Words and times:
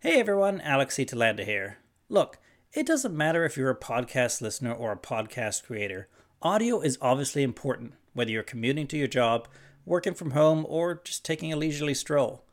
Hey 0.00 0.20
everyone, 0.20 0.60
Alex 0.60 0.94
Italanda 0.94 1.44
here. 1.44 1.78
Look, 2.08 2.38
it 2.72 2.86
doesn't 2.86 3.16
matter 3.16 3.44
if 3.44 3.56
you're 3.56 3.68
a 3.68 3.76
podcast 3.76 4.40
listener 4.40 4.72
or 4.72 4.92
a 4.92 4.96
podcast 4.96 5.64
creator. 5.64 6.06
Audio 6.40 6.80
is 6.80 6.98
obviously 7.02 7.42
important, 7.42 7.94
whether 8.12 8.30
you're 8.30 8.44
commuting 8.44 8.86
to 8.86 8.96
your 8.96 9.08
job, 9.08 9.48
working 9.84 10.14
from 10.14 10.30
home, 10.30 10.64
or 10.68 11.00
just 11.02 11.24
taking 11.24 11.52
a 11.52 11.56
leisurely 11.56 11.94
stroll. 11.94 12.44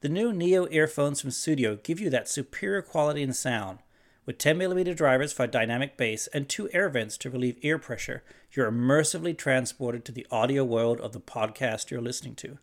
The 0.00 0.08
new 0.08 0.32
Nio 0.32 0.66
earphones 0.72 1.20
from 1.20 1.28
Sudio 1.28 1.82
give 1.82 2.00
you 2.00 2.08
that 2.08 2.26
superior 2.26 2.80
quality 2.80 3.22
and 3.22 3.36
sound. 3.36 3.80
With 4.24 4.38
10mm 4.38 4.96
drivers 4.96 5.34
for 5.34 5.46
dynamic 5.46 5.98
bass 5.98 6.26
and 6.28 6.48
two 6.48 6.70
air 6.72 6.88
vents 6.88 7.18
to 7.18 7.28
relieve 7.28 7.58
ear 7.60 7.78
pressure, 7.78 8.22
you're 8.52 8.72
immersively 8.72 9.36
transported 9.36 10.06
to 10.06 10.12
the 10.12 10.26
audio 10.30 10.64
world 10.64 11.02
of 11.02 11.12
the 11.12 11.20
podcast 11.20 11.90
you're 11.90 12.00
listening 12.00 12.34
to. 12.36 12.56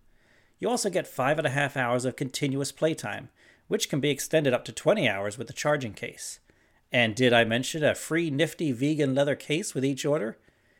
You 0.58 0.68
also 0.68 0.90
get 0.90 1.06
five 1.06 1.38
and 1.38 1.46
a 1.46 1.52
half 1.52 1.78
hours 1.78 2.06
of 2.06 2.16
continuous 2.16 2.72
playtime 2.72 3.30
which 3.72 3.88
can 3.88 4.02
be 4.02 4.10
extended 4.10 4.54
up 4.54 4.66
to 4.66 4.74
20 4.74 5.08
hours 5.08 5.38
with 5.38 5.48
the 5.48 5.54
charging 5.54 5.94
case. 5.94 6.42
And 6.92 7.16
did 7.16 7.32
I 7.32 7.46
mention 7.46 7.86
a 7.86 7.96
free 7.96 8.30
nifty 8.30 8.74
vegan 8.74 9.16
leather 9.16 9.34
case 9.34 9.74
with 9.74 9.86
each 9.86 10.06
order? 10.06 10.38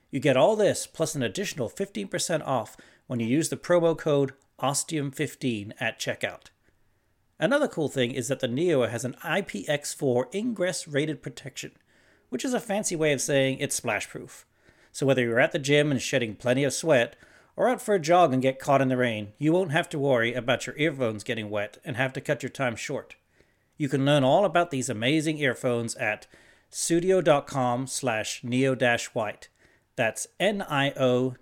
You 0.10 0.20
get 0.20 0.36
all 0.36 0.58
this 0.58 0.88
plus 0.88 1.16
an 1.16 1.24
additional 1.24 1.70
15% 1.70 2.46
off 2.46 2.76
when 3.08 3.22
you 3.22 3.28
use 3.28 3.48
the 3.48 3.56
promo 3.56 3.98
code 3.98 4.34
OSTIUM15 4.60 5.72
at 5.80 6.02
checkout. 6.02 6.48
Another 7.40 7.70
cool 7.70 7.88
thing 7.88 8.12
is 8.12 8.28
that 8.28 8.42
the 8.42 8.50
Nio 8.50 8.90
has 8.90 9.06
an 9.06 9.16
IPX4 9.24 10.36
ingress 10.36 10.86
rated 10.86 11.24
protection, 11.24 11.72
which 12.28 12.44
is 12.44 12.54
a 12.54 12.60
fancy 12.60 12.98
way 12.98 13.14
of 13.14 13.22
saying 13.22 13.60
it's 13.60 13.76
splash 13.76 14.10
proof. 14.10 14.46
So 14.92 15.06
whether 15.06 15.22
you're 15.22 15.40
at 15.40 15.54
the 15.54 15.60
gym 15.60 15.92
and 15.92 16.02
shedding 16.02 16.36
plenty 16.36 16.66
of 16.66 16.74
sweat, 16.74 17.16
or 17.62 17.70
out 17.70 17.80
for 17.80 17.94
a 17.94 18.00
jog 18.00 18.34
and 18.34 18.42
get 18.42 18.58
caught 18.58 18.82
in 18.82 18.88
the 18.88 18.98
rain, 18.98 19.34
you 19.38 19.54
won't 19.54 19.72
have 19.72 19.88
to 19.88 20.00
worry 20.00 20.34
about 20.34 20.66
your 20.66 20.76
earphones 20.78 21.24
getting 21.24 21.48
wet 21.48 21.78
and 21.86 21.96
have 21.96 22.12
to 22.12 22.20
cut 22.20 22.42
your 22.42 22.50
time 22.50 22.76
short. 22.76 23.16
You 23.78 23.88
can 23.88 24.04
learn 24.04 24.24
all 24.24 24.46
about 24.46 24.72
these 24.72 24.90
amazing 24.90 25.38
earphones 25.38 25.94
at 25.98 26.26
sudio.com 26.72 27.86
slash 27.86 28.42
nio-white. 28.42 29.50
That's 29.96 30.26
N-I-O 30.40 31.36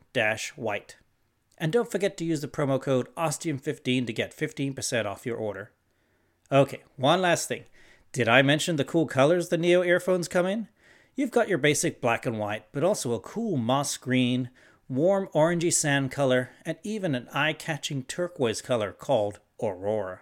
white. 0.57 0.97
And 1.57 1.71
don't 1.71 1.89
forget 1.89 2.17
to 2.17 2.25
use 2.25 2.41
the 2.41 2.49
promo 2.49 2.81
code 2.81 3.07
OSTIUM15 3.15 4.05
to 4.05 4.11
get 4.11 4.35
15% 4.35 5.05
off 5.05 5.25
your 5.25 5.37
order. 5.37 5.71
Okay, 6.51 6.83
one 6.97 7.21
last 7.21 7.47
thing. 7.47 7.63
Did 8.11 8.27
I 8.27 8.41
mention 8.41 8.75
the 8.75 8.83
cool 8.83 9.05
colors 9.05 9.47
the 9.47 9.57
Nio 9.57 9.87
earphones 9.87 10.27
come 10.27 10.45
in? 10.45 10.67
You've 11.15 11.31
got 11.31 11.47
your 11.47 11.57
basic 11.59 12.01
black 12.01 12.25
and 12.25 12.37
white, 12.37 12.65
but 12.73 12.83
also 12.83 13.13
a 13.13 13.21
cool 13.21 13.55
moss 13.55 13.95
green, 13.95 14.49
warm 14.89 15.29
orangey 15.35 15.71
sand 15.71 16.11
color, 16.11 16.49
and 16.65 16.75
even 16.83 17.13
an 17.13 17.27
eye 17.31 17.53
catching 17.53 18.03
turquoise 18.03 18.59
color 18.59 18.91
called 18.91 19.39
Aurora. 19.61 20.21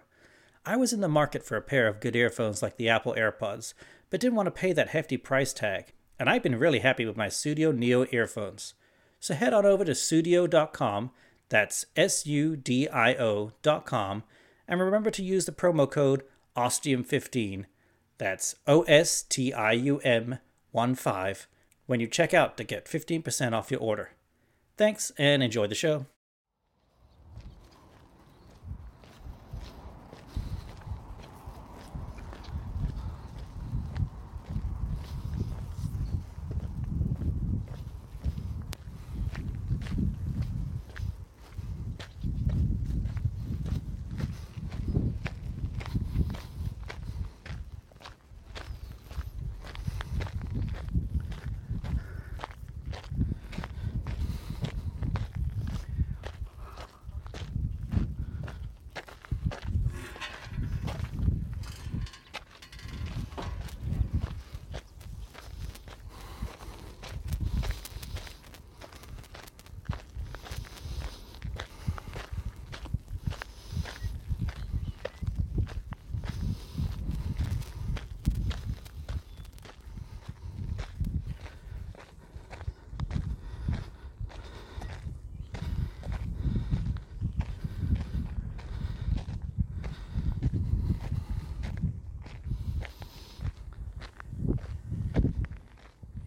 I 0.66 0.76
was 0.76 0.92
in 0.92 1.00
the 1.00 1.08
market 1.08 1.42
for 1.42 1.56
a 1.56 1.62
pair 1.62 1.86
of 1.86 2.00
good 2.00 2.14
earphones 2.14 2.62
like 2.62 2.76
the 2.76 2.90
Apple 2.90 3.14
AirPods, 3.16 3.72
but 4.10 4.20
didn't 4.20 4.36
want 4.36 4.46
to 4.46 4.50
pay 4.50 4.74
that 4.74 4.90
hefty 4.90 5.16
price 5.16 5.54
tag, 5.54 5.94
and 6.18 6.28
I've 6.28 6.42
been 6.42 6.58
really 6.58 6.80
happy 6.80 7.06
with 7.06 7.16
my 7.16 7.28
Sudio 7.28 7.72
Nio 7.72 8.06
earphones. 8.12 8.74
So 9.18 9.32
head 9.32 9.54
on 9.54 9.64
over 9.64 9.86
to 9.86 9.92
sudio.com, 9.92 11.12
that's 11.48 11.86
S 11.96 12.26
U 12.26 12.54
D 12.54 12.88
I 12.88 13.14
O.com, 13.14 14.22
and 14.68 14.80
remember 14.80 15.10
to 15.10 15.24
use 15.24 15.46
the 15.46 15.52
promo 15.52 15.90
code 15.90 16.24
OSTIUM15, 16.58 17.64
that's 18.18 18.54
O 18.66 18.82
S 18.82 19.22
T 19.22 19.54
I 19.54 19.72
U 19.72 19.98
M 20.00 20.40
1 20.72 20.94
5, 20.94 21.48
when 21.86 22.00
you 22.00 22.06
check 22.06 22.34
out 22.34 22.58
to 22.58 22.64
get 22.64 22.84
15% 22.84 23.54
off 23.54 23.70
your 23.70 23.80
order. 23.80 24.10
Thanks 24.78 25.10
and 25.18 25.42
enjoy 25.42 25.66
the 25.66 25.74
show. 25.74 26.06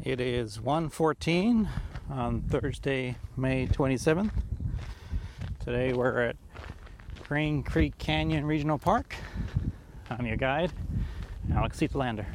It 0.04 0.20
is 0.20 0.60
1:14 0.60 1.70
on 2.10 2.42
Thursday, 2.42 3.18
May 3.38 3.68
27th. 3.68 4.32
Today 5.60 5.94
we're 5.94 6.22
at 6.22 6.38
Crane 7.22 7.62
Creek 7.62 8.00
Canyon 8.00 8.46
Regional 8.46 8.80
Park. 8.80 9.14
I'm 10.10 10.26
your 10.26 10.38
guide, 10.38 10.72
Alex 11.54 11.80
Lander. 11.94 12.26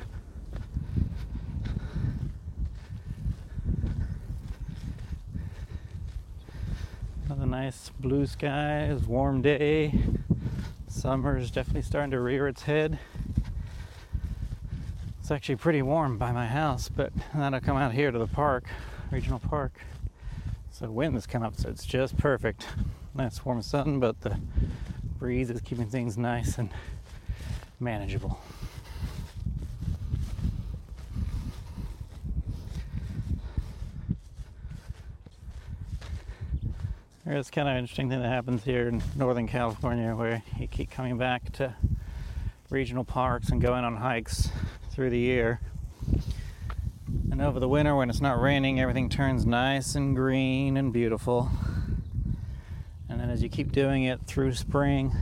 Another 7.24 7.46
nice 7.46 7.90
blue 7.98 8.26
skies, 8.26 9.02
warm 9.08 9.42
day. 9.42 9.92
Summer's 10.86 11.50
definitely 11.50 11.82
starting 11.82 12.12
to 12.12 12.20
rear 12.20 12.46
its 12.46 12.62
head. 12.62 13.00
It's 15.26 15.32
actually 15.32 15.56
pretty 15.56 15.82
warm 15.82 16.19
by 16.19 16.31
my 16.31 16.46
house, 16.46 16.88
but 16.88 17.12
then 17.34 17.52
I 17.52 17.58
come 17.58 17.76
out 17.76 17.93
here 17.93 18.12
to 18.12 18.19
the 18.20 18.28
park, 18.28 18.62
regional 19.11 19.40
park. 19.40 19.73
So 20.70 20.88
wind 20.88 21.14
has 21.14 21.26
come 21.26 21.43
up, 21.43 21.56
so 21.56 21.69
it's 21.69 21.84
just 21.84 22.17
perfect. 22.17 22.69
Nice 23.12 23.44
warm 23.44 23.61
sun, 23.61 23.99
but 23.99 24.20
the 24.20 24.38
breeze 25.19 25.50
is 25.50 25.61
keeping 25.62 25.87
things 25.88 26.17
nice 26.17 26.58
and 26.58 26.70
manageable. 27.81 28.38
It's 37.26 37.50
kind 37.50 37.69
of 37.69 37.75
interesting 37.75 38.08
thing 38.08 38.23
that 38.23 38.28
happens 38.28 38.62
here 38.62 38.87
in 38.87 39.02
Northern 39.17 39.49
California 39.49 40.14
where 40.14 40.44
you 40.56 40.69
keep 40.69 40.93
coming 40.93 41.19
back 41.19 41.50
to 41.55 41.75
regional 42.70 43.02
parks 43.02 43.49
and 43.49 43.61
going 43.61 43.84
on 43.84 43.96
hikes 43.96 44.50
through 44.96 45.10
the 45.10 45.19
year. 45.19 45.60
And 47.31 47.43
over 47.43 47.60
the 47.60 47.69
winter, 47.69 47.94
when 47.94 48.08
it's 48.08 48.22
not 48.22 48.40
raining, 48.40 48.81
everything 48.81 49.10
turns 49.10 49.44
nice 49.44 49.94
and 49.94 50.16
green 50.16 50.78
and 50.78 50.90
beautiful. 50.90 51.50
And 53.06 53.20
then 53.20 53.28
as 53.28 53.43
you 53.43 53.50
keep 53.50 53.72
doing 53.72 54.04
it 54.04 54.22
through 54.26 54.54
spring 54.54 55.14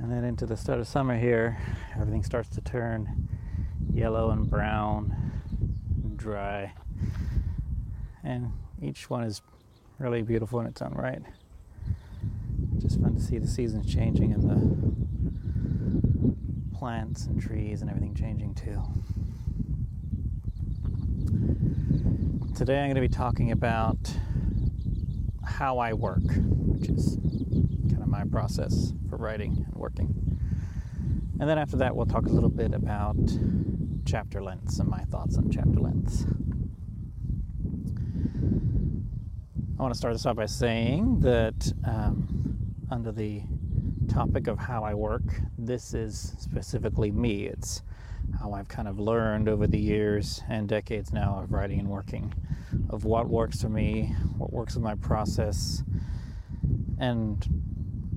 and 0.00 0.10
then 0.10 0.24
into 0.24 0.46
the 0.46 0.56
start 0.56 0.80
of 0.80 0.88
summer 0.88 1.18
here, 1.18 1.58
everything 1.94 2.24
starts 2.24 2.48
to 2.54 2.62
turn 2.62 3.28
yellow 3.92 4.30
and 4.30 4.48
brown 4.48 5.14
and 6.02 6.16
dry. 6.16 6.72
And 8.24 8.50
each 8.80 9.10
one 9.10 9.24
is 9.24 9.42
really 9.98 10.22
beautiful 10.22 10.58
in 10.60 10.66
its 10.66 10.80
own 10.80 10.94
right. 10.94 11.20
Just 12.78 12.98
fun 12.98 13.14
to 13.14 13.20
see 13.20 13.36
the 13.36 13.46
seasons 13.46 13.92
changing 13.92 14.32
and 14.32 14.48
the 14.48 15.01
plants 16.82 17.26
and 17.26 17.40
trees 17.40 17.80
and 17.80 17.88
everything 17.88 18.12
changing 18.12 18.52
too. 18.56 18.82
Today 22.56 22.80
I'm 22.80 22.86
going 22.86 22.96
to 22.96 23.00
be 23.00 23.06
talking 23.06 23.52
about 23.52 24.12
how 25.46 25.78
I 25.78 25.92
work, 25.92 26.24
which 26.26 26.88
is 26.88 27.18
kind 27.88 28.02
of 28.02 28.08
my 28.08 28.24
process 28.24 28.94
for 29.08 29.16
writing 29.16 29.64
and 29.64 29.76
working. 29.76 30.40
And 31.38 31.48
then 31.48 31.56
after 31.56 31.76
that, 31.76 31.94
we'll 31.94 32.06
talk 32.06 32.26
a 32.26 32.30
little 32.30 32.50
bit 32.50 32.74
about 32.74 33.14
chapter 34.04 34.42
lengths 34.42 34.80
and 34.80 34.88
my 34.88 35.04
thoughts 35.04 35.38
on 35.38 35.52
chapter 35.52 35.78
lengths. 35.78 36.24
I 39.78 39.82
want 39.82 39.94
to 39.94 39.98
start 39.98 40.14
this 40.14 40.26
off 40.26 40.34
by 40.34 40.46
saying 40.46 41.20
that 41.20 41.72
um, 41.84 42.74
under 42.90 43.12
the 43.12 43.44
topic 44.12 44.46
of 44.46 44.58
how 44.58 44.84
I 44.84 44.94
work, 44.94 45.22
this 45.56 45.94
is 45.94 46.34
specifically 46.38 47.10
me. 47.10 47.46
It's 47.46 47.82
how 48.38 48.52
I've 48.52 48.68
kind 48.68 48.86
of 48.86 48.98
learned 48.98 49.48
over 49.48 49.66
the 49.66 49.78
years 49.78 50.42
and 50.48 50.68
decades 50.68 51.12
now 51.12 51.40
of 51.42 51.52
writing 51.52 51.80
and 51.80 51.88
working, 51.88 52.32
of 52.90 53.04
what 53.04 53.28
works 53.28 53.62
for 53.62 53.68
me, 53.70 54.14
what 54.36 54.52
works 54.52 54.74
with 54.74 54.84
my 54.84 54.96
process, 54.96 55.82
and 56.98 57.46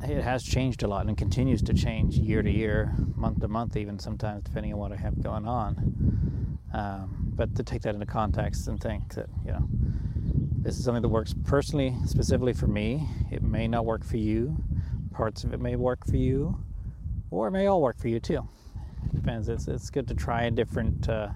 it 0.03 0.21
has 0.21 0.43
changed 0.43 0.83
a 0.83 0.87
lot 0.87 1.07
and 1.07 1.17
continues 1.17 1.61
to 1.63 1.73
change 1.73 2.17
year 2.17 2.43
to 2.43 2.51
year, 2.51 2.93
month 3.15 3.39
to 3.39 3.47
month, 3.47 3.77
even 3.77 3.97
sometimes, 3.97 4.43
depending 4.43 4.73
on 4.73 4.79
what 4.79 4.91
I 4.91 4.97
have 4.97 5.21
going 5.23 5.47
on. 5.47 6.59
Um, 6.73 7.31
but 7.35 7.55
to 7.55 7.63
take 7.63 7.81
that 7.83 7.93
into 7.93 8.05
context 8.05 8.67
and 8.67 8.79
think 8.79 9.13
that, 9.13 9.29
you 9.45 9.53
know, 9.53 9.65
this 10.61 10.77
is 10.77 10.83
something 10.83 11.01
that 11.01 11.09
works 11.09 11.33
personally, 11.45 11.95
specifically 12.05 12.53
for 12.53 12.67
me. 12.67 13.07
It 13.31 13.43
may 13.43 13.67
not 13.67 13.85
work 13.85 14.03
for 14.03 14.17
you. 14.17 14.57
Parts 15.15 15.43
of 15.43 15.53
it 15.53 15.61
may 15.61 15.75
work 15.75 16.05
for 16.05 16.17
you, 16.17 16.57
or 17.31 17.47
it 17.47 17.51
may 17.51 17.67
all 17.67 17.81
work 17.81 17.97
for 17.97 18.09
you 18.09 18.19
too 18.19 18.47
depends. 19.25 19.49
It's, 19.49 19.67
it's 19.67 19.89
good 19.89 20.07
to 20.09 20.13
try 20.13 20.47
different 20.51 21.09
uh, 21.09 21.29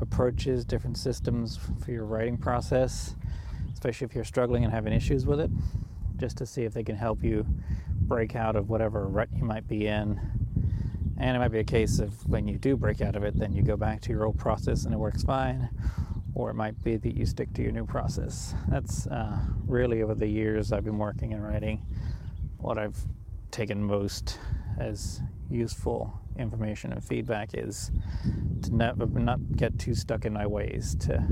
approaches, 0.00 0.64
different 0.64 0.98
systems 0.98 1.58
for 1.84 1.92
your 1.92 2.04
writing 2.04 2.36
process, 2.36 3.14
especially 3.72 4.06
if 4.06 4.14
you're 4.16 4.24
struggling 4.24 4.64
and 4.64 4.72
having 4.72 4.92
issues 4.92 5.24
with 5.24 5.38
it, 5.38 5.50
just 6.16 6.36
to 6.38 6.46
see 6.46 6.64
if 6.64 6.74
they 6.74 6.82
can 6.82 6.96
help 6.96 7.22
you 7.22 7.46
break 7.88 8.34
out 8.34 8.56
of 8.56 8.68
whatever 8.68 9.06
rut 9.06 9.28
you 9.32 9.44
might 9.44 9.68
be 9.68 9.86
in. 9.86 10.20
And 11.16 11.36
it 11.36 11.38
might 11.38 11.52
be 11.52 11.60
a 11.60 11.64
case 11.64 12.00
of 12.00 12.28
when 12.28 12.48
you 12.48 12.58
do 12.58 12.76
break 12.76 13.00
out 13.00 13.14
of 13.14 13.22
it, 13.22 13.38
then 13.38 13.52
you 13.52 13.62
go 13.62 13.76
back 13.76 14.00
to 14.02 14.10
your 14.10 14.24
old 14.24 14.36
process 14.36 14.84
and 14.84 14.92
it 14.92 14.98
works 14.98 15.22
fine. 15.22 15.70
Or 16.34 16.50
it 16.50 16.54
might 16.54 16.82
be 16.82 16.96
that 16.96 17.16
you 17.16 17.26
stick 17.26 17.54
to 17.54 17.62
your 17.62 17.70
new 17.70 17.86
process. 17.86 18.56
That's 18.66 19.06
uh, 19.06 19.38
really 19.68 20.02
over 20.02 20.16
the 20.16 20.26
years 20.26 20.72
I've 20.72 20.82
been 20.82 20.98
working 20.98 21.32
and 21.32 21.44
writing 21.44 21.86
what 22.64 22.78
I've 22.78 22.96
taken 23.50 23.84
most 23.84 24.38
as 24.78 25.20
useful 25.50 26.18
information 26.38 26.92
and 26.92 27.04
feedback 27.04 27.50
is 27.52 27.92
to 28.62 28.74
never 28.74 29.06
not 29.06 29.38
get 29.54 29.78
too 29.78 29.94
stuck 29.94 30.24
in 30.24 30.32
my 30.32 30.46
ways 30.46 30.96
to 31.00 31.22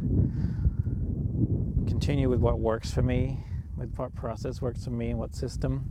continue 1.89 2.29
with 2.29 2.39
what 2.39 2.61
works 2.61 2.93
for 2.93 3.01
me 3.01 3.39
with 3.77 3.97
what 3.97 4.15
process 4.15 4.61
works 4.61 4.85
for 4.85 4.91
me 4.91 5.09
and 5.09 5.19
what 5.19 5.35
system. 5.35 5.91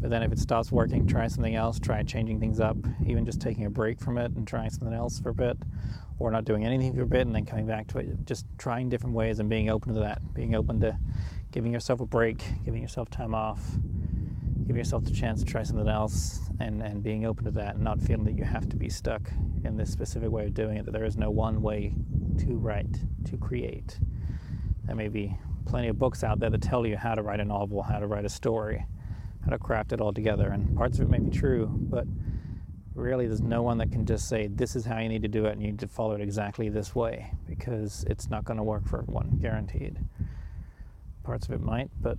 But 0.00 0.10
then 0.10 0.22
if 0.24 0.32
it 0.32 0.40
stops 0.40 0.72
working 0.72 1.06
try 1.06 1.28
something 1.28 1.54
else 1.54 1.78
try 1.78 2.02
changing 2.02 2.40
things 2.40 2.58
up 2.58 2.76
even 3.06 3.24
just 3.24 3.40
taking 3.40 3.66
a 3.66 3.70
break 3.70 4.00
from 4.00 4.18
it 4.18 4.32
and 4.32 4.46
trying 4.46 4.70
something 4.70 4.92
else 4.92 5.20
for 5.20 5.28
a 5.28 5.34
bit 5.34 5.56
or 6.18 6.32
not 6.32 6.44
doing 6.44 6.66
anything 6.66 6.94
for 6.94 7.02
a 7.02 7.06
bit 7.06 7.26
and 7.26 7.34
then 7.34 7.46
coming 7.46 7.66
back 7.66 7.86
to 7.86 7.98
it. 7.98 8.26
Just 8.26 8.44
trying 8.58 8.88
different 8.88 9.14
ways 9.14 9.38
and 9.38 9.48
being 9.48 9.70
open 9.70 9.94
to 9.94 10.00
that 10.00 10.34
being 10.34 10.56
open 10.56 10.80
to 10.80 10.98
giving 11.52 11.72
yourself 11.72 12.00
a 12.00 12.06
break 12.06 12.42
giving 12.64 12.82
yourself 12.82 13.08
time 13.08 13.36
off 13.36 13.60
giving 14.66 14.76
yourself 14.76 15.04
the 15.04 15.10
chance 15.12 15.40
to 15.40 15.46
try 15.46 15.62
something 15.62 15.88
else 15.88 16.40
and, 16.60 16.82
and 16.82 17.02
being 17.02 17.26
open 17.26 17.44
to 17.44 17.50
that 17.50 17.74
and 17.74 17.84
not 17.84 18.00
feeling 18.00 18.24
that 18.24 18.36
you 18.36 18.44
have 18.44 18.68
to 18.68 18.76
be 18.76 18.88
stuck 18.88 19.30
in 19.64 19.76
this 19.76 19.90
specific 19.90 20.30
way 20.30 20.46
of 20.46 20.54
doing 20.54 20.78
it, 20.78 20.84
that 20.84 20.92
there 20.92 21.04
is 21.04 21.16
no 21.16 21.30
one 21.30 21.60
way 21.60 21.94
to 22.38 22.56
write, 22.56 22.98
to 23.24 23.36
create. 23.36 23.98
There 24.84 24.96
may 24.96 25.08
be 25.08 25.36
plenty 25.66 25.88
of 25.88 25.98
books 25.98 26.24
out 26.24 26.40
there 26.40 26.50
that 26.50 26.62
tell 26.62 26.86
you 26.86 26.96
how 26.96 27.14
to 27.14 27.22
write 27.22 27.40
a 27.40 27.44
novel, 27.44 27.82
how 27.82 27.98
to 27.98 28.06
write 28.06 28.24
a 28.24 28.28
story, 28.28 28.84
how 29.44 29.50
to 29.50 29.58
craft 29.58 29.92
it 29.92 30.00
all 30.00 30.12
together, 30.12 30.48
and 30.48 30.76
parts 30.76 30.98
of 30.98 31.06
it 31.06 31.10
may 31.10 31.18
be 31.18 31.30
true, 31.30 31.66
but 31.66 32.06
really 32.94 33.26
there's 33.26 33.40
no 33.42 33.62
one 33.62 33.78
that 33.78 33.90
can 33.90 34.06
just 34.06 34.28
say 34.28 34.46
this 34.46 34.76
is 34.76 34.84
how 34.84 34.98
you 34.98 35.08
need 35.08 35.22
to 35.22 35.28
do 35.28 35.46
it 35.46 35.52
and 35.52 35.60
you 35.60 35.68
need 35.68 35.80
to 35.80 35.88
follow 35.88 36.14
it 36.14 36.20
exactly 36.20 36.68
this 36.68 36.94
way 36.94 37.30
because 37.46 38.04
it's 38.08 38.30
not 38.30 38.44
going 38.44 38.56
to 38.56 38.62
work 38.62 38.86
for 38.86 39.00
everyone, 39.00 39.38
guaranteed. 39.40 39.98
Parts 41.24 41.46
of 41.46 41.54
it 41.54 41.62
might, 41.62 41.90
but 42.02 42.18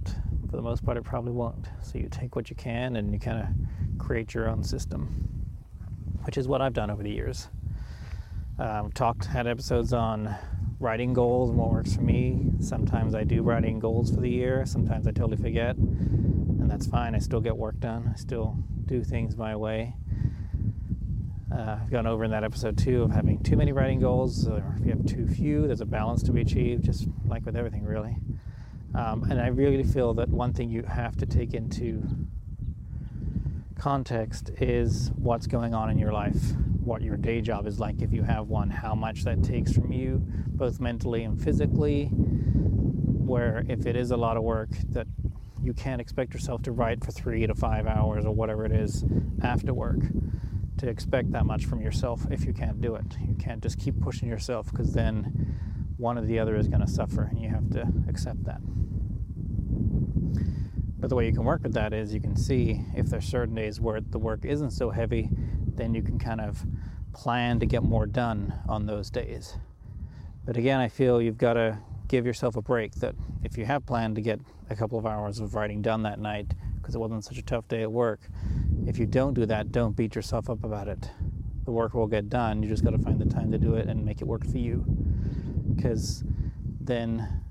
for 0.49 0.55
the 0.55 0.63
most 0.63 0.83
part, 0.83 0.97
it 0.97 1.03
probably 1.03 1.31
won't. 1.31 1.67
So 1.83 1.99
you 1.99 2.09
take 2.09 2.35
what 2.35 2.49
you 2.49 2.55
can 2.55 2.95
and 2.95 3.13
you 3.13 3.19
kind 3.19 3.39
of 3.39 3.99
create 3.99 4.33
your 4.33 4.49
own 4.49 4.63
system, 4.63 5.45
which 6.23 6.39
is 6.39 6.47
what 6.47 6.59
I've 6.59 6.73
done 6.73 6.89
over 6.89 7.03
the 7.03 7.11
years. 7.11 7.47
Um, 8.57 8.91
talked, 8.93 9.25
had 9.25 9.45
episodes 9.45 9.93
on 9.93 10.33
writing 10.79 11.13
goals 11.13 11.51
and 11.51 11.59
what 11.59 11.71
works 11.71 11.95
for 11.95 12.01
me. 12.01 12.51
Sometimes 12.59 13.13
I 13.13 13.23
do 13.23 13.43
writing 13.43 13.79
goals 13.79 14.09
for 14.09 14.21
the 14.21 14.29
year, 14.29 14.65
sometimes 14.65 15.07
I 15.07 15.11
totally 15.11 15.37
forget, 15.37 15.75
and 15.75 16.69
that's 16.69 16.87
fine. 16.87 17.13
I 17.13 17.19
still 17.19 17.41
get 17.41 17.55
work 17.55 17.79
done, 17.79 18.09
I 18.11 18.17
still 18.17 18.57
do 18.87 19.03
things 19.03 19.37
my 19.37 19.55
way. 19.55 19.93
Uh, 21.53 21.77
I've 21.81 21.91
gone 21.91 22.07
over 22.07 22.23
in 22.23 22.31
that 22.31 22.43
episode 22.43 22.75
too 22.75 23.03
of 23.03 23.11
having 23.11 23.41
too 23.43 23.55
many 23.55 23.71
writing 23.71 23.99
goals, 23.99 24.47
or 24.47 24.75
if 24.79 24.85
you 24.85 24.91
have 24.91 25.05
too 25.05 25.27
few, 25.27 25.67
there's 25.67 25.81
a 25.81 25.85
balance 25.85 26.23
to 26.23 26.31
be 26.31 26.41
achieved, 26.41 26.83
just 26.83 27.07
like 27.27 27.45
with 27.45 27.55
everything, 27.55 27.83
really. 27.83 28.17
Um, 28.95 29.24
and 29.30 29.42
I 29.42 29.47
really 29.47 29.83
feel 29.83 30.13
that 30.13 30.30
one 30.30 30.53
thing 30.53 30.69
you 30.69 30.83
have 30.83 31.18
to 31.18 31.25
take 31.25 31.53
into 31.53 32.01
context 33.77 34.51
is 34.62 35.12
what's 35.18 35.47
going 35.47 35.74
on 35.74 35.89
in 35.89 35.97
your 35.97 36.13
life, 36.13 36.53
what 36.81 37.01
your 37.01 37.18
day 37.18 37.42
job 37.42 37.67
is 37.67 37.77
like 37.77 38.01
if 38.01 38.13
you 38.13 38.24
have 38.24 38.48
one, 38.48 38.69
how 38.69 38.96
much 38.96 39.25
that 39.25 39.43
takes 39.43 39.74
from 39.74 39.91
you, 39.91 40.24
both 40.48 40.79
mentally 40.79 41.24
and 41.24 41.41
physically. 41.43 42.05
Where 42.05 43.65
if 43.67 43.86
it 43.86 43.98
is 43.98 44.12
a 44.12 44.17
lot 44.17 44.38
of 44.38 44.43
work, 44.43 44.69
that 44.89 45.08
you 45.62 45.74
can't 45.74 46.00
expect 46.00 46.34
yourself 46.34 46.62
to 46.63 46.72
write 46.72 47.03
for 47.03 47.12
three 47.12 47.46
to 47.48 47.55
five 47.55 47.88
hours 47.88 48.24
or 48.24 48.34
whatever 48.34 48.65
it 48.65 48.72
is 48.72 49.03
after 49.41 49.74
work. 49.74 50.00
To 50.77 50.88
expect 50.88 51.31
that 51.31 51.46
much 51.46 51.65
from 51.65 51.81
yourself 51.81 52.25
if 52.31 52.46
you 52.46 52.53
can't 52.53 52.79
do 52.79 52.96
it. 52.96 53.05
You 53.19 53.36
can't 53.36 53.62
just 53.62 53.77
keep 53.77 54.00
pushing 54.00 54.29
yourself 54.29 54.69
because 54.69 54.93
then 54.93 55.58
one 55.98 56.17
or 56.17 56.25
the 56.25 56.39
other 56.39 56.55
is 56.55 56.67
going 56.67 56.81
to 56.81 56.88
suffer 56.88 57.24
and 57.24 57.41
you 57.41 57.50
have 57.50 57.69
to 57.72 57.88
accept 58.08 58.43
that. 58.46 58.62
But 61.05 61.09
the 61.09 61.17
way 61.17 61.27
you 61.27 61.33
can 61.33 61.43
work 61.43 61.62
with 61.62 61.74
that 61.74 61.93
is 61.93 62.15
you 62.15 62.19
can 62.19 62.35
see 62.35 62.81
if 62.95 63.05
there's 63.05 63.25
certain 63.25 63.53
days 63.53 63.79
where 63.79 64.01
the 64.01 64.17
work 64.17 64.43
isn't 64.43 64.71
so 64.71 64.89
heavy, 64.89 65.29
then 65.75 65.93
you 65.93 66.01
can 66.01 66.17
kind 66.17 66.41
of 66.41 66.65
plan 67.13 67.59
to 67.59 67.67
get 67.67 67.83
more 67.83 68.07
done 68.07 68.51
on 68.67 68.88
those 68.88 69.12
days. 69.12 69.55
But 70.47 70.57
again, 70.57 70.79
I 70.79 70.88
feel 70.88 71.21
you've 71.21 71.38
got 71.38 71.53
to 71.53 71.77
give 72.07 72.25
yourself 72.25 72.55
a 72.55 72.62
break 72.63 72.95
that 72.95 73.13
if 73.43 73.55
you 73.55 73.65
have 73.65 73.85
planned 73.85 74.15
to 74.15 74.21
get 74.24 74.39
a 74.71 74.75
couple 74.75 74.97
of 74.97 75.05
hours 75.05 75.39
of 75.39 75.53
writing 75.53 75.83
done 75.83 76.01
that 76.01 76.17
night 76.17 76.55
because 76.77 76.95
it 76.95 76.97
wasn't 76.97 77.24
such 77.24 77.38
a 77.38 77.43
tough 77.43 77.67
day 77.67 77.83
at 77.83 77.91
work, 77.91 78.21
if 78.88 78.97
you 78.97 79.05
don't 79.05 79.35
do 79.35 79.45
that, 79.45 79.71
don't 79.71 79.95
beat 79.95 80.15
yourself 80.15 80.50
up 80.50 80.63
about 80.63 80.88
it. 80.88 81.12
The 81.65 81.71
work 81.71 81.93
will 81.93 82.07
get 82.07 82.29
done. 82.29 82.63
You 82.63 82.69
just 82.69 82.83
got 82.83 82.93
to 82.93 82.97
find 82.97 83.21
the 83.21 83.31
time 83.31 83.51
to 83.51 83.59
do 83.59 83.75
it 83.75 83.88
and 83.88 84.03
make 84.03 84.21
it 84.21 84.27
work 84.27 84.43
for 84.43 84.57
you. 84.57 84.83
Because 85.75 86.24
then 86.81 87.44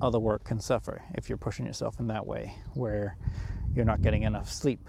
other 0.00 0.18
work 0.18 0.44
can 0.44 0.60
suffer 0.60 1.02
if 1.14 1.28
you're 1.28 1.38
pushing 1.38 1.66
yourself 1.66 1.98
in 2.00 2.06
that 2.08 2.26
way, 2.26 2.54
where 2.74 3.16
you're 3.74 3.84
not 3.84 4.02
getting 4.02 4.22
enough 4.22 4.50
sleep, 4.50 4.88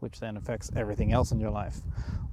which 0.00 0.20
then 0.20 0.36
affects 0.36 0.70
everything 0.76 1.12
else 1.12 1.32
in 1.32 1.40
your 1.40 1.50
life, 1.50 1.80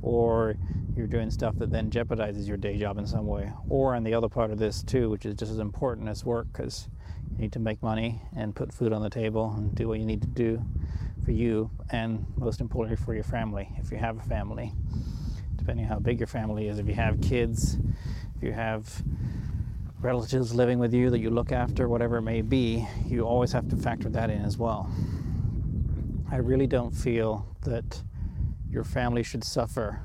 or 0.01 0.55
you're 0.95 1.07
doing 1.07 1.31
stuff 1.31 1.57
that 1.57 1.71
then 1.71 1.89
jeopardizes 1.89 2.47
your 2.47 2.57
day 2.57 2.77
job 2.77 2.97
in 2.97 3.07
some 3.07 3.25
way, 3.25 3.51
or 3.69 3.95
on 3.95 4.03
the 4.03 4.13
other 4.13 4.29
part 4.29 4.51
of 4.51 4.59
this 4.59 4.83
too, 4.83 5.09
which 5.09 5.25
is 5.25 5.35
just 5.35 5.51
as 5.51 5.59
important 5.59 6.07
as 6.09 6.25
work, 6.25 6.47
because 6.51 6.89
you 7.31 7.37
need 7.37 7.51
to 7.53 7.59
make 7.59 7.81
money 7.81 8.21
and 8.35 8.55
put 8.55 8.73
food 8.73 8.93
on 8.93 9.01
the 9.01 9.09
table 9.09 9.53
and 9.57 9.73
do 9.73 9.87
what 9.87 9.99
you 9.99 10.05
need 10.05 10.21
to 10.21 10.27
do 10.27 10.63
for 11.23 11.31
you, 11.31 11.71
and 11.89 12.25
most 12.35 12.59
importantly 12.59 13.01
for 13.03 13.13
your 13.13 13.23
family, 13.23 13.69
if 13.77 13.91
you 13.91 13.97
have 13.97 14.17
a 14.17 14.23
family, 14.23 14.73
depending 15.55 15.85
how 15.85 15.97
big 15.97 16.19
your 16.19 16.27
family 16.27 16.67
is, 16.67 16.79
if 16.79 16.87
you 16.87 16.93
have 16.93 17.21
kids, 17.21 17.77
if 18.35 18.43
you 18.43 18.51
have 18.51 19.01
relatives 20.03 20.53
living 20.53 20.79
with 20.79 20.93
you 20.93 21.09
that 21.09 21.19
you 21.19 21.29
look 21.29 21.53
after, 21.53 21.87
whatever 21.87 22.17
it 22.17 22.23
may 22.23 22.41
be, 22.41 22.85
you 23.07 23.21
always 23.25 23.53
have 23.53 23.69
to 23.69 23.77
factor 23.77 24.09
that 24.09 24.29
in 24.29 24.41
as 24.41 24.57
well. 24.57 24.91
I 26.29 26.37
really 26.37 26.67
don't 26.67 26.91
feel 26.91 27.47
that 27.61 28.03
your 28.69 28.83
family 28.83 29.23
should 29.23 29.45
suffer 29.45 30.01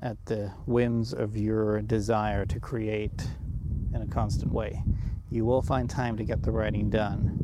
at 0.00 0.22
the 0.26 0.48
whims 0.66 1.14
of 1.14 1.38
your 1.38 1.80
desire 1.80 2.44
to 2.44 2.60
create 2.60 3.26
in 3.94 4.02
a 4.02 4.06
constant 4.06 4.52
way. 4.52 4.82
You 5.30 5.46
will 5.46 5.62
find 5.62 5.88
time 5.88 6.16
to 6.18 6.24
get 6.24 6.42
the 6.42 6.50
writing 6.50 6.90
done, 6.90 7.38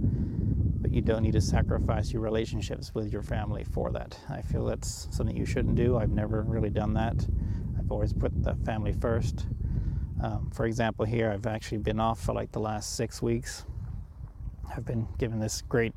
but 0.83 0.93
you 0.93 1.01
don't 1.01 1.23
need 1.23 1.33
to 1.33 1.41
sacrifice 1.41 2.13
your 2.13 2.21
relationships 2.21 2.95
with 2.95 3.11
your 3.11 3.23
family 3.23 3.65
for 3.65 3.91
that. 3.93 4.19
I 4.29 4.43
feel 4.43 4.67
that's 4.67 5.09
something 5.11 5.35
you 5.35 5.47
shouldn't 5.47 5.77
do. 5.77 5.97
I've 5.97 6.13
never 6.13 6.43
really 6.43 6.71
done 6.71 6.93
that. 6.95 7.27
I've 7.79 7.91
always 7.91 8.13
put 8.13 8.43
the 8.43 8.55
family 8.67 8.93
first. 8.93 9.47
Um, 10.25 10.51
for 10.55 10.65
example, 10.65 11.05
here 11.05 11.31
I've 11.31 11.47
actually 11.47 11.79
been 11.79 12.01
off 12.01 12.19
for 12.19 12.33
like 12.33 12.51
the 12.51 12.59
last 12.59 12.97
six 12.97 13.21
weeks. 13.21 13.67
I've 14.75 14.87
been 14.87 15.07
given 15.19 15.39
this 15.39 15.61
great 15.61 15.93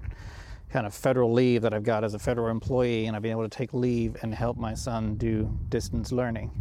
kind 0.70 0.86
of 0.86 0.94
federal 0.94 1.32
leave 1.32 1.62
that 1.62 1.74
I've 1.74 1.84
got 1.84 2.04
as 2.04 2.14
a 2.14 2.20
federal 2.20 2.50
employee, 2.50 3.06
and 3.06 3.16
I've 3.16 3.22
been 3.22 3.32
able 3.32 3.48
to 3.48 3.58
take 3.58 3.74
leave 3.74 4.18
and 4.22 4.36
help 4.36 4.58
my 4.58 4.74
son 4.74 5.16
do 5.16 5.50
distance 5.70 6.12
learning, 6.12 6.52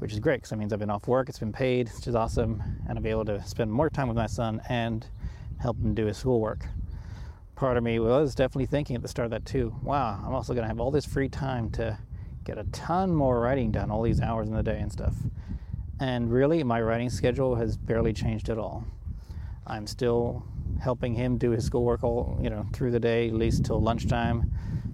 which 0.00 0.12
is 0.12 0.18
great 0.18 0.38
because 0.38 0.50
that 0.50 0.56
means 0.56 0.72
I've 0.72 0.80
been 0.80 0.90
off 0.90 1.06
work, 1.06 1.28
it's 1.28 1.38
been 1.38 1.52
paid, 1.52 1.88
which 1.94 2.08
is 2.08 2.16
awesome, 2.16 2.60
and 2.88 2.98
I'll 2.98 3.04
be 3.04 3.10
able 3.10 3.26
to 3.26 3.40
spend 3.46 3.72
more 3.72 3.88
time 3.88 4.08
with 4.08 4.16
my 4.16 4.26
son 4.26 4.60
and 4.68 5.06
help 5.60 5.78
him 5.78 5.94
do 5.94 6.06
his 6.06 6.16
schoolwork. 6.16 6.66
Part 7.54 7.76
of 7.76 7.84
me 7.84 8.00
was 8.00 8.34
definitely 8.34 8.66
thinking 8.66 8.96
at 8.96 9.02
the 9.02 9.08
start 9.08 9.26
of 9.26 9.30
that 9.30 9.44
too 9.44 9.72
wow, 9.84 10.20
I'm 10.26 10.34
also 10.34 10.52
going 10.52 10.64
to 10.64 10.68
have 10.68 10.80
all 10.80 10.90
this 10.90 11.06
free 11.06 11.28
time 11.28 11.70
to 11.72 11.96
get 12.42 12.58
a 12.58 12.64
ton 12.64 13.14
more 13.14 13.38
writing 13.38 13.70
done, 13.70 13.88
all 13.88 14.02
these 14.02 14.20
hours 14.20 14.48
in 14.48 14.54
the 14.54 14.64
day 14.64 14.80
and 14.80 14.90
stuff. 14.90 15.14
And 16.00 16.30
really, 16.30 16.62
my 16.62 16.80
writing 16.80 17.10
schedule 17.10 17.56
has 17.56 17.76
barely 17.76 18.12
changed 18.12 18.48
at 18.50 18.58
all. 18.58 18.84
I'm 19.66 19.86
still 19.86 20.44
helping 20.80 21.14
him 21.14 21.38
do 21.38 21.50
his 21.50 21.64
schoolwork 21.64 22.04
all 22.04 22.38
you 22.40 22.50
know 22.50 22.66
through 22.72 22.92
the 22.92 23.00
day, 23.00 23.28
at 23.28 23.34
least 23.34 23.64
till 23.64 23.80
lunchtime, 23.80 24.50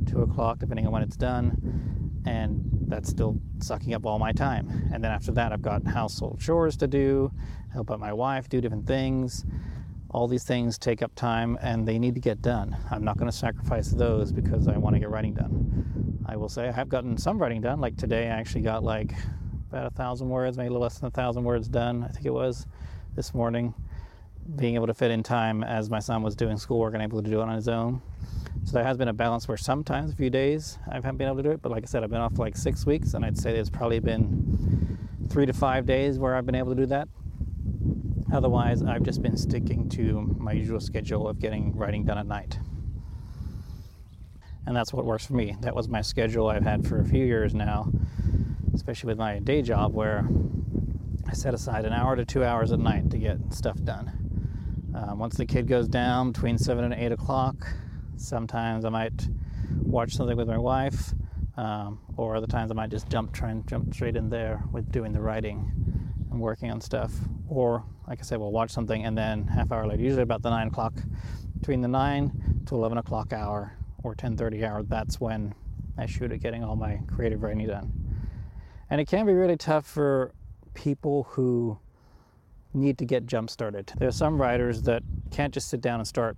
two 0.06 0.22
o'clock, 0.22 0.58
depending 0.58 0.86
on 0.86 0.92
when 0.92 1.02
it's 1.02 1.16
done, 1.16 2.22
and 2.24 2.62
that's 2.86 3.08
still 3.08 3.38
sucking 3.58 3.94
up 3.94 4.06
all 4.06 4.18
my 4.18 4.32
time. 4.32 4.88
And 4.92 5.04
then 5.04 5.10
after 5.10 5.32
that, 5.32 5.52
I've 5.52 5.62
got 5.62 5.86
household 5.86 6.40
chores 6.40 6.76
to 6.78 6.86
do, 6.86 7.30
help 7.72 7.90
out 7.90 8.00
my 8.00 8.12
wife, 8.12 8.48
do 8.48 8.60
different 8.60 8.86
things. 8.86 9.44
All 10.10 10.28
these 10.28 10.44
things 10.44 10.78
take 10.78 11.02
up 11.02 11.12
time 11.16 11.58
and 11.60 11.88
they 11.88 11.98
need 11.98 12.14
to 12.14 12.20
get 12.20 12.40
done. 12.40 12.76
I'm 12.90 13.02
not 13.02 13.18
going 13.18 13.28
to 13.28 13.36
sacrifice 13.36 13.88
those 13.88 14.30
because 14.30 14.68
I 14.68 14.76
want 14.78 14.94
to 14.94 15.00
get 15.00 15.10
writing 15.10 15.34
done. 15.34 16.22
I 16.26 16.36
will 16.36 16.48
say 16.48 16.68
I 16.68 16.72
have 16.72 16.88
gotten 16.88 17.16
some 17.16 17.36
writing 17.38 17.60
done. 17.60 17.80
Like 17.80 17.96
today, 17.96 18.26
I 18.26 18.38
actually 18.38 18.60
got 18.60 18.84
like 18.84 19.12
about 19.74 19.90
a 19.90 19.94
thousand 19.94 20.28
words, 20.28 20.56
maybe 20.56 20.68
a 20.68 20.70
little 20.70 20.82
less 20.82 20.98
than 21.00 21.08
a 21.08 21.10
thousand 21.10 21.42
words 21.42 21.66
done, 21.66 22.04
I 22.04 22.08
think 22.12 22.26
it 22.26 22.32
was, 22.32 22.66
this 23.16 23.34
morning 23.34 23.74
being 24.56 24.74
able 24.74 24.86
to 24.86 24.94
fit 24.94 25.10
in 25.10 25.22
time 25.22 25.64
as 25.64 25.90
my 25.90 25.98
son 25.98 26.22
was 26.22 26.36
doing 26.36 26.56
schoolwork 26.58 26.94
and 26.94 27.02
able 27.02 27.20
to 27.20 27.28
do 27.28 27.40
it 27.40 27.42
on 27.42 27.54
his 27.54 27.66
own. 27.66 28.00
So 28.64 28.72
there 28.72 28.84
has 28.84 28.96
been 28.96 29.08
a 29.08 29.12
balance 29.12 29.48
where 29.48 29.56
sometimes 29.56 30.12
a 30.12 30.16
few 30.16 30.30
days 30.30 30.78
I 30.88 30.94
haven't 30.94 31.16
been 31.16 31.26
able 31.26 31.38
to 31.38 31.42
do 31.42 31.50
it, 31.50 31.62
but 31.62 31.72
like 31.72 31.82
I 31.82 31.86
said, 31.86 32.04
I've 32.04 32.10
been 32.10 32.20
off 32.20 32.38
like 32.38 32.56
six 32.56 32.86
weeks, 32.86 33.14
and 33.14 33.24
I'd 33.24 33.36
say 33.36 33.52
there's 33.52 33.70
probably 33.70 33.98
been 33.98 34.98
three 35.28 35.46
to 35.46 35.52
five 35.52 35.86
days 35.86 36.18
where 36.18 36.36
I've 36.36 36.46
been 36.46 36.54
able 36.54 36.74
to 36.74 36.80
do 36.80 36.86
that. 36.86 37.08
Otherwise, 38.32 38.82
I've 38.82 39.02
just 39.02 39.22
been 39.22 39.36
sticking 39.36 39.88
to 39.90 40.36
my 40.38 40.52
usual 40.52 40.78
schedule 40.78 41.26
of 41.26 41.40
getting 41.40 41.74
writing 41.74 42.04
done 42.04 42.18
at 42.18 42.26
night. 42.26 42.58
And 44.66 44.76
that's 44.76 44.92
what 44.92 45.04
works 45.04 45.26
for 45.26 45.34
me. 45.34 45.56
That 45.62 45.74
was 45.74 45.88
my 45.88 46.02
schedule 46.02 46.48
I've 46.48 46.64
had 46.64 46.86
for 46.86 47.00
a 47.00 47.04
few 47.04 47.24
years 47.24 47.54
now, 47.54 47.90
especially 48.84 49.06
with 49.06 49.18
my 49.18 49.38
day 49.38 49.62
job 49.62 49.94
where 49.94 50.28
I 51.26 51.32
set 51.32 51.54
aside 51.54 51.86
an 51.86 51.94
hour 51.94 52.16
to 52.16 52.24
two 52.26 52.44
hours 52.44 52.70
at 52.70 52.78
night 52.78 53.10
to 53.12 53.16
get 53.16 53.38
stuff 53.50 53.82
done. 53.82 54.12
Um, 54.94 55.18
once 55.18 55.36
the 55.36 55.46
kid 55.46 55.66
goes 55.66 55.88
down 55.88 56.32
between 56.32 56.58
7 56.58 56.84
and 56.84 56.92
8 56.92 57.12
o'clock, 57.12 57.66
sometimes 58.18 58.84
I 58.84 58.90
might 58.90 59.26
watch 59.80 60.12
something 60.12 60.36
with 60.36 60.48
my 60.48 60.58
wife, 60.58 61.14
um, 61.56 61.98
or 62.18 62.36
other 62.36 62.46
times 62.46 62.70
I 62.70 62.74
might 62.74 62.90
just 62.90 63.08
jump, 63.08 63.32
try 63.32 63.52
and 63.52 63.66
jump 63.66 63.94
straight 63.94 64.16
in 64.16 64.28
there 64.28 64.62
with 64.70 64.92
doing 64.92 65.14
the 65.14 65.20
writing 65.22 65.72
and 66.30 66.38
working 66.38 66.70
on 66.70 66.78
stuff. 66.82 67.10
Or, 67.48 67.86
like 68.06 68.18
I 68.20 68.22
said, 68.22 68.38
we'll 68.38 68.52
watch 68.52 68.70
something 68.70 69.02
and 69.06 69.16
then 69.16 69.46
half 69.46 69.72
hour 69.72 69.86
later, 69.86 70.02
usually 70.02 70.24
about 70.24 70.42
the 70.42 70.50
9 70.50 70.66
o'clock, 70.66 70.92
between 71.58 71.80
the 71.80 71.88
9 71.88 72.64
to 72.66 72.74
11 72.74 72.98
o'clock 72.98 73.32
hour 73.32 73.78
or 74.02 74.14
10.30 74.14 74.62
hour, 74.62 74.82
that's 74.82 75.18
when 75.18 75.54
I 75.96 76.04
shoot 76.04 76.32
at 76.32 76.40
getting 76.40 76.62
all 76.62 76.76
my 76.76 77.00
creative 77.08 77.42
writing 77.42 77.66
done. 77.66 78.03
And 78.94 79.00
it 79.00 79.06
can 79.06 79.26
be 79.26 79.32
really 79.32 79.56
tough 79.56 79.84
for 79.84 80.30
people 80.74 81.24
who 81.30 81.76
need 82.74 82.96
to 82.98 83.04
get 83.04 83.26
jump 83.26 83.50
started. 83.50 83.92
There 83.98 84.06
are 84.06 84.12
some 84.12 84.40
writers 84.40 84.82
that 84.82 85.02
can't 85.32 85.52
just 85.52 85.68
sit 85.68 85.80
down 85.80 85.98
and 85.98 86.06
start, 86.06 86.36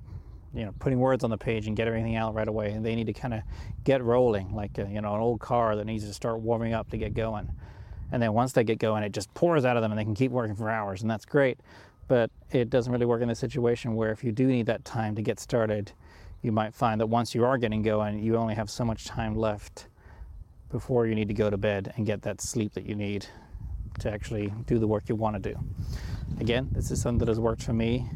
you 0.54 0.64
know, 0.64 0.72
putting 0.78 0.98
words 0.98 1.22
on 1.22 1.28
the 1.28 1.36
page 1.36 1.66
and 1.66 1.76
get 1.76 1.86
everything 1.86 2.16
out 2.16 2.32
right 2.32 2.48
away. 2.48 2.70
And 2.70 2.82
they 2.82 2.94
need 2.94 3.08
to 3.08 3.12
kind 3.12 3.34
of 3.34 3.42
get 3.84 4.02
rolling, 4.02 4.54
like 4.54 4.78
a, 4.78 4.88
you 4.90 5.02
know, 5.02 5.14
an 5.14 5.20
old 5.20 5.38
car 5.38 5.76
that 5.76 5.84
needs 5.84 6.04
to 6.04 6.14
start 6.14 6.40
warming 6.40 6.72
up 6.72 6.88
to 6.92 6.96
get 6.96 7.12
going. 7.12 7.46
And 8.10 8.22
then 8.22 8.32
once 8.32 8.52
they 8.52 8.64
get 8.64 8.78
going, 8.78 9.02
it 9.02 9.12
just 9.12 9.34
pours 9.34 9.66
out 9.66 9.76
of 9.76 9.82
them, 9.82 9.92
and 9.92 9.98
they 9.98 10.04
can 10.04 10.14
keep 10.14 10.32
working 10.32 10.56
for 10.56 10.70
hours, 10.70 11.02
and 11.02 11.10
that's 11.10 11.26
great. 11.26 11.60
But 12.08 12.30
it 12.52 12.70
doesn't 12.70 12.90
really 12.90 13.04
work 13.04 13.20
in 13.20 13.28
the 13.28 13.34
situation 13.34 13.96
where 13.96 14.12
if 14.12 14.24
you 14.24 14.32
do 14.32 14.46
need 14.46 14.64
that 14.64 14.82
time 14.86 15.14
to 15.16 15.20
get 15.20 15.38
started, 15.40 15.92
you 16.40 16.52
might 16.52 16.72
find 16.72 17.02
that 17.02 17.08
once 17.08 17.34
you 17.34 17.44
are 17.44 17.58
getting 17.58 17.82
going, 17.82 18.18
you 18.18 18.38
only 18.38 18.54
have 18.54 18.70
so 18.70 18.82
much 18.82 19.04
time 19.04 19.36
left 19.36 19.88
before 20.76 21.06
you 21.06 21.14
need 21.14 21.26
to 21.26 21.32
go 21.32 21.48
to 21.48 21.56
bed 21.56 21.94
and 21.96 22.04
get 22.04 22.20
that 22.20 22.38
sleep 22.38 22.74
that 22.74 22.84
you 22.84 22.94
need 22.94 23.24
to 23.98 24.12
actually 24.12 24.52
do 24.66 24.78
the 24.78 24.86
work 24.86 25.08
you 25.08 25.14
want 25.14 25.42
to 25.42 25.52
do. 25.52 25.58
Again, 26.38 26.68
this 26.70 26.90
is 26.90 27.00
something 27.00 27.20
that 27.20 27.28
has 27.28 27.40
worked 27.40 27.62
for 27.62 27.72
me. 27.72 28.06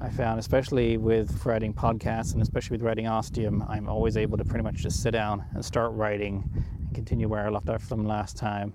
I 0.00 0.08
found, 0.08 0.40
especially 0.40 0.96
with 0.96 1.46
writing 1.46 1.72
podcasts 1.72 2.32
and 2.32 2.42
especially 2.42 2.78
with 2.78 2.82
writing 2.82 3.06
Ostium, 3.06 3.64
I'm 3.68 3.88
always 3.88 4.16
able 4.16 4.38
to 4.38 4.44
pretty 4.44 4.64
much 4.64 4.74
just 4.74 5.00
sit 5.04 5.12
down 5.12 5.44
and 5.54 5.64
start 5.64 5.92
writing 5.92 6.50
and 6.80 6.92
continue 6.96 7.28
where 7.28 7.46
I 7.46 7.48
left 7.48 7.68
off 7.68 7.84
from 7.84 8.04
last 8.04 8.36
time 8.36 8.74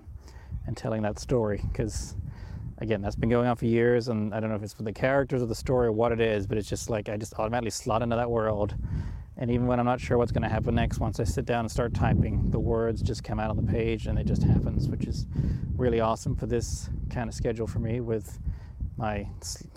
and 0.66 0.74
telling 0.74 1.02
that 1.02 1.18
story. 1.18 1.60
Because, 1.70 2.16
again, 2.78 3.02
that's 3.02 3.16
been 3.16 3.28
going 3.28 3.48
on 3.48 3.56
for 3.56 3.66
years, 3.66 4.08
and 4.08 4.34
I 4.34 4.40
don't 4.40 4.48
know 4.48 4.56
if 4.56 4.62
it's 4.62 4.72
for 4.72 4.82
the 4.82 4.94
characters 4.94 5.42
or 5.42 5.46
the 5.46 5.54
story 5.54 5.88
or 5.88 5.92
what 5.92 6.10
it 6.10 6.22
is, 6.22 6.46
but 6.46 6.56
it's 6.56 6.70
just 6.70 6.88
like 6.88 7.10
I 7.10 7.18
just 7.18 7.34
automatically 7.34 7.68
slot 7.68 8.00
into 8.00 8.16
that 8.16 8.30
world. 8.30 8.74
And 9.38 9.50
even 9.50 9.66
when 9.66 9.78
I'm 9.78 9.86
not 9.86 10.00
sure 10.00 10.16
what's 10.16 10.32
going 10.32 10.42
to 10.42 10.48
happen 10.48 10.74
next, 10.74 10.98
once 10.98 11.20
I 11.20 11.24
sit 11.24 11.44
down 11.44 11.60
and 11.60 11.70
start 11.70 11.92
typing, 11.92 12.50
the 12.50 12.58
words 12.58 13.02
just 13.02 13.22
come 13.22 13.38
out 13.38 13.50
on 13.50 13.56
the 13.56 13.70
page 13.70 14.06
and 14.06 14.18
it 14.18 14.26
just 14.26 14.42
happens, 14.42 14.88
which 14.88 15.06
is 15.06 15.26
really 15.76 16.00
awesome 16.00 16.34
for 16.34 16.46
this 16.46 16.88
kind 17.10 17.28
of 17.28 17.34
schedule 17.34 17.66
for 17.66 17.78
me 17.78 18.00
with 18.00 18.38
my 18.96 19.26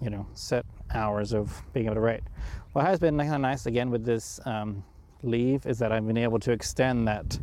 you 0.02 0.10
know 0.10 0.26
set 0.34 0.66
hours 0.94 1.34
of 1.34 1.62
being 1.74 1.88
able 1.88 1.96
to 1.96 2.02
write. 2.02 2.24
What 2.72 2.86
has 2.86 3.00
been 3.00 3.18
kind 3.18 3.36
of 3.36 3.42
nice 3.42 3.66
again 3.66 3.90
with 3.90 4.06
this 4.06 4.40
um, 4.46 4.84
leave 5.24 5.66
is 5.66 5.78
that 5.80 5.92
I've 5.92 6.08
been 6.08 6.18
able 6.18 6.40
to 6.40 6.52
extend 6.52 7.08
that 7.08 7.38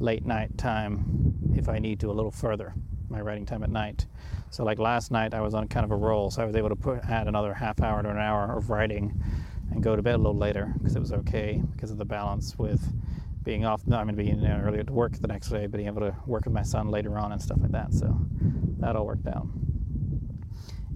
late 0.00 0.26
night 0.26 0.56
time 0.58 1.34
if 1.54 1.68
I 1.68 1.78
need 1.78 2.00
to 2.00 2.10
a 2.10 2.12
little 2.12 2.32
further, 2.32 2.74
my 3.08 3.20
writing 3.20 3.46
time 3.46 3.62
at 3.62 3.70
night. 3.70 4.06
So 4.50 4.64
like 4.64 4.80
last 4.80 5.12
night 5.12 5.34
I 5.34 5.40
was 5.40 5.54
on 5.54 5.68
kind 5.68 5.84
of 5.84 5.92
a 5.92 5.96
roll, 5.96 6.30
so 6.30 6.42
I 6.42 6.44
was 6.44 6.56
able 6.56 6.70
to 6.70 6.76
put 6.76 7.04
add 7.04 7.28
another 7.28 7.54
half 7.54 7.80
hour 7.80 8.02
to 8.02 8.10
an 8.10 8.18
hour 8.18 8.56
of 8.56 8.70
writing 8.70 9.22
and 9.70 9.82
go 9.82 9.96
to 9.96 10.02
bed 10.02 10.16
a 10.16 10.18
little 10.18 10.36
later 10.36 10.72
because 10.78 10.96
it 10.96 11.00
was 11.00 11.12
okay 11.12 11.62
because 11.72 11.90
of 11.90 11.98
the 11.98 12.04
balance 12.04 12.58
with 12.58 12.92
being 13.42 13.64
off. 13.64 13.86
No, 13.86 13.96
I'm 13.96 14.06
going 14.06 14.16
to 14.16 14.22
be 14.22 14.30
in 14.30 14.44
earlier 14.46 14.84
to 14.84 14.92
work 14.92 15.12
the 15.12 15.28
next 15.28 15.48
day, 15.48 15.66
being 15.66 15.86
able 15.86 16.00
to 16.02 16.14
work 16.26 16.44
with 16.44 16.54
my 16.54 16.62
son 16.62 16.88
later 16.88 17.18
on 17.18 17.32
and 17.32 17.40
stuff 17.40 17.58
like 17.60 17.72
that. 17.72 17.94
So 17.94 18.16
that 18.78 18.96
all 18.96 19.06
worked 19.06 19.26
out 19.26 19.46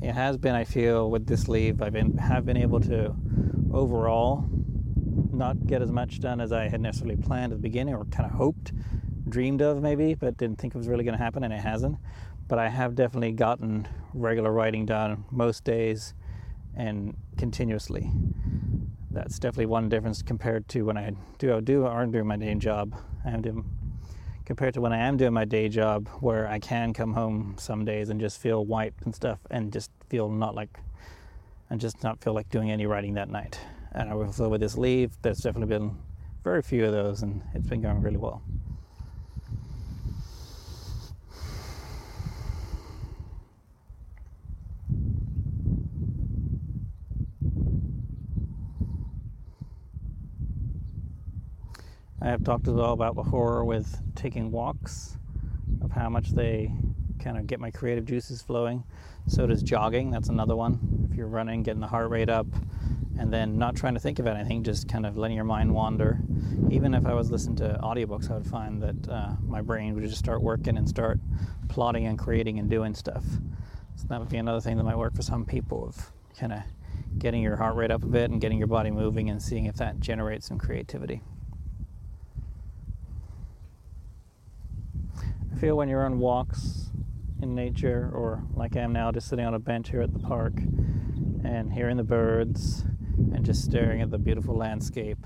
it 0.04 0.14
has 0.14 0.36
been, 0.36 0.54
I 0.54 0.64
feel, 0.64 1.10
with 1.10 1.26
this 1.26 1.48
leave, 1.48 1.80
I've 1.80 1.92
been 1.92 2.18
have 2.18 2.44
been 2.44 2.58
able 2.58 2.80
to 2.80 3.14
overall 3.72 4.46
not 5.32 5.66
get 5.66 5.82
as 5.82 5.90
much 5.90 6.20
done 6.20 6.40
as 6.40 6.52
I 6.52 6.68
had 6.68 6.80
necessarily 6.80 7.16
planned 7.16 7.52
at 7.52 7.58
the 7.58 7.62
beginning 7.62 7.94
or 7.94 8.04
kind 8.06 8.26
of 8.30 8.36
hoped, 8.36 8.72
dreamed 9.28 9.62
of 9.62 9.80
maybe, 9.80 10.14
but 10.14 10.36
didn't 10.36 10.58
think 10.58 10.74
it 10.74 10.78
was 10.78 10.88
really 10.88 11.04
going 11.04 11.16
to 11.16 11.22
happen, 11.22 11.42
and 11.42 11.52
it 11.52 11.60
hasn't. 11.60 11.96
But 12.46 12.58
I 12.58 12.68
have 12.68 12.94
definitely 12.94 13.32
gotten 13.32 13.88
regular 14.12 14.52
writing 14.52 14.84
done 14.84 15.24
most 15.30 15.64
days 15.64 16.14
and 16.76 17.16
continuously. 17.36 18.10
That's 19.10 19.38
definitely 19.38 19.66
one 19.66 19.88
difference 19.88 20.22
compared 20.22 20.68
to 20.70 20.82
when 20.82 20.98
I 20.98 21.12
do 21.38 21.54
I 21.56 21.60
do 21.60 21.86
or 21.86 22.06
doing 22.06 22.26
my 22.26 22.36
day 22.36 22.54
job. 22.54 22.96
I 23.24 23.30
am 23.30 23.42
doing 23.42 23.64
compared 24.44 24.74
to 24.74 24.80
when 24.80 24.92
I 24.92 24.98
am 24.98 25.16
doing 25.16 25.32
my 25.32 25.44
day 25.44 25.68
job 25.68 26.08
where 26.20 26.48
I 26.48 26.58
can 26.58 26.92
come 26.92 27.14
home 27.14 27.56
some 27.58 27.84
days 27.84 28.10
and 28.10 28.20
just 28.20 28.40
feel 28.40 28.64
wiped 28.64 29.04
and 29.04 29.14
stuff 29.14 29.38
and 29.50 29.72
just 29.72 29.90
feel 30.08 30.28
not 30.28 30.54
like 30.54 30.78
and 31.70 31.80
just 31.80 32.02
not 32.02 32.22
feel 32.22 32.34
like 32.34 32.50
doing 32.50 32.70
any 32.70 32.86
writing 32.86 33.14
that 33.14 33.30
night. 33.30 33.58
And 33.92 34.10
I 34.10 34.14
will 34.14 34.32
feel 34.32 34.50
with 34.50 34.60
this 34.60 34.76
leave, 34.76 35.16
there's 35.22 35.38
definitely 35.38 35.74
been 35.74 35.96
very 36.42 36.60
few 36.60 36.84
of 36.84 36.92
those 36.92 37.22
and 37.22 37.42
it's 37.54 37.66
been 37.66 37.80
going 37.80 38.02
really 38.02 38.18
well. 38.18 38.42
I 52.24 52.28
have 52.28 52.42
talked 52.42 52.66
as 52.66 52.72
well 52.72 52.94
about 52.94 53.14
before 53.16 53.66
with 53.66 54.00
taking 54.14 54.50
walks, 54.50 55.18
of 55.82 55.90
how 55.90 56.08
much 56.08 56.30
they 56.30 56.72
kind 57.22 57.36
of 57.36 57.46
get 57.46 57.60
my 57.60 57.70
creative 57.70 58.06
juices 58.06 58.40
flowing. 58.40 58.82
So 59.28 59.46
does 59.46 59.62
jogging. 59.62 60.10
That's 60.10 60.30
another 60.30 60.56
one. 60.56 61.06
If 61.10 61.18
you're 61.18 61.26
running, 61.26 61.62
getting 61.62 61.82
the 61.82 61.86
heart 61.86 62.08
rate 62.08 62.30
up 62.30 62.46
and 63.18 63.30
then 63.30 63.58
not 63.58 63.76
trying 63.76 63.92
to 63.92 64.00
think 64.00 64.20
of 64.20 64.26
anything, 64.26 64.64
just 64.64 64.88
kind 64.88 65.04
of 65.04 65.18
letting 65.18 65.36
your 65.36 65.44
mind 65.44 65.74
wander. 65.74 66.18
Even 66.70 66.94
if 66.94 67.04
I 67.04 67.12
was 67.12 67.30
listening 67.30 67.56
to 67.56 67.78
audiobooks, 67.82 68.30
I 68.30 68.36
would 68.36 68.46
find 68.46 68.82
that 68.82 69.06
uh, 69.06 69.34
my 69.46 69.60
brain 69.60 69.94
would 69.94 70.04
just 70.04 70.16
start 70.16 70.40
working 70.40 70.78
and 70.78 70.88
start 70.88 71.20
plotting 71.68 72.06
and 72.06 72.18
creating 72.18 72.58
and 72.58 72.70
doing 72.70 72.94
stuff. 72.94 73.24
So 73.96 74.06
that 74.08 74.18
would 74.18 74.30
be 74.30 74.38
another 74.38 74.62
thing 74.62 74.78
that 74.78 74.84
might 74.84 74.96
work 74.96 75.14
for 75.14 75.22
some 75.22 75.44
people 75.44 75.88
of 75.88 76.10
kind 76.40 76.54
of 76.54 76.60
getting 77.18 77.42
your 77.42 77.56
heart 77.56 77.76
rate 77.76 77.90
up 77.90 78.02
a 78.02 78.06
bit 78.06 78.30
and 78.30 78.40
getting 78.40 78.56
your 78.56 78.66
body 78.66 78.90
moving 78.90 79.28
and 79.28 79.42
seeing 79.42 79.66
if 79.66 79.74
that 79.76 80.00
generates 80.00 80.46
some 80.46 80.58
creativity. 80.58 81.20
Feel 85.64 85.76
when 85.78 85.88
you're 85.88 86.04
on 86.04 86.18
walks 86.18 86.90
in 87.40 87.54
nature, 87.54 88.10
or 88.12 88.42
like 88.52 88.76
I 88.76 88.80
am 88.80 88.92
now, 88.92 89.10
just 89.10 89.28
sitting 89.28 89.46
on 89.46 89.54
a 89.54 89.58
bench 89.58 89.88
here 89.88 90.02
at 90.02 90.12
the 90.12 90.18
park 90.18 90.52
and 91.42 91.72
hearing 91.72 91.96
the 91.96 92.04
birds 92.04 92.84
and 93.32 93.42
just 93.46 93.64
staring 93.64 94.02
at 94.02 94.10
the 94.10 94.18
beautiful 94.18 94.54
landscape. 94.54 95.16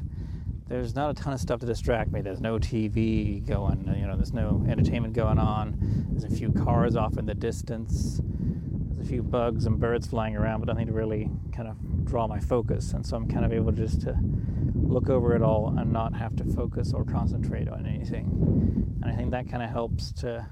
There's 0.68 0.95
not 0.95 1.11
a 1.11 1.14
ton 1.14 1.33
of 1.33 1.40
stuff 1.40 1.59
to 1.59 1.66
distract 1.66 2.12
me. 2.12 2.21
There's 2.21 2.40
no 2.40 2.57
TV 2.57 3.45
going, 3.45 3.92
you 3.99 4.07
know, 4.07 4.14
there's 4.14 4.33
no 4.33 4.64
entertainment 4.68 5.14
going 5.14 5.40
on. 5.40 6.07
There's 6.12 6.23
a 6.23 6.37
few 6.37 6.52
cars 6.52 6.95
off 6.95 7.18
in 7.18 7.26
the 7.26 7.35
distance. 7.35 8.21
There's 8.23 9.09
a 9.09 9.11
few 9.11 9.25
bugs 9.25 9.66
and 9.66 9.80
birds 9.80 10.07
flying 10.07 10.37
around, 10.37 10.61
but 10.61 10.68
nothing 10.68 10.87
to 10.87 10.92
really 10.92 11.33
kind 11.52 11.66
of 11.66 12.04
draw 12.04 12.28
my 12.28 12.38
focus. 12.38 12.92
And 12.92 13.04
so 13.04 13.16
I'm 13.16 13.26
kind 13.26 13.45
of 13.45 13.52
able 13.52 13.73
to 13.73 13.78
just 13.78 14.02
to 14.02 14.16
look 14.88 15.11
over 15.11 15.37
it 15.37 15.42
all 15.42 15.75
and 15.76 15.92
not 15.92 16.14
have 16.14 16.35
to 16.37 16.45
focus 16.45 16.92
or 16.95 17.04
concentrate 17.04 17.68
on 17.68 17.87
anything. 17.87 18.99
And 19.02 19.12
I 19.12 19.14
think 19.14 19.30
that 19.33 19.49
kind 19.49 19.62
of 19.62 19.71
helps 19.71 20.12
to 20.12 20.47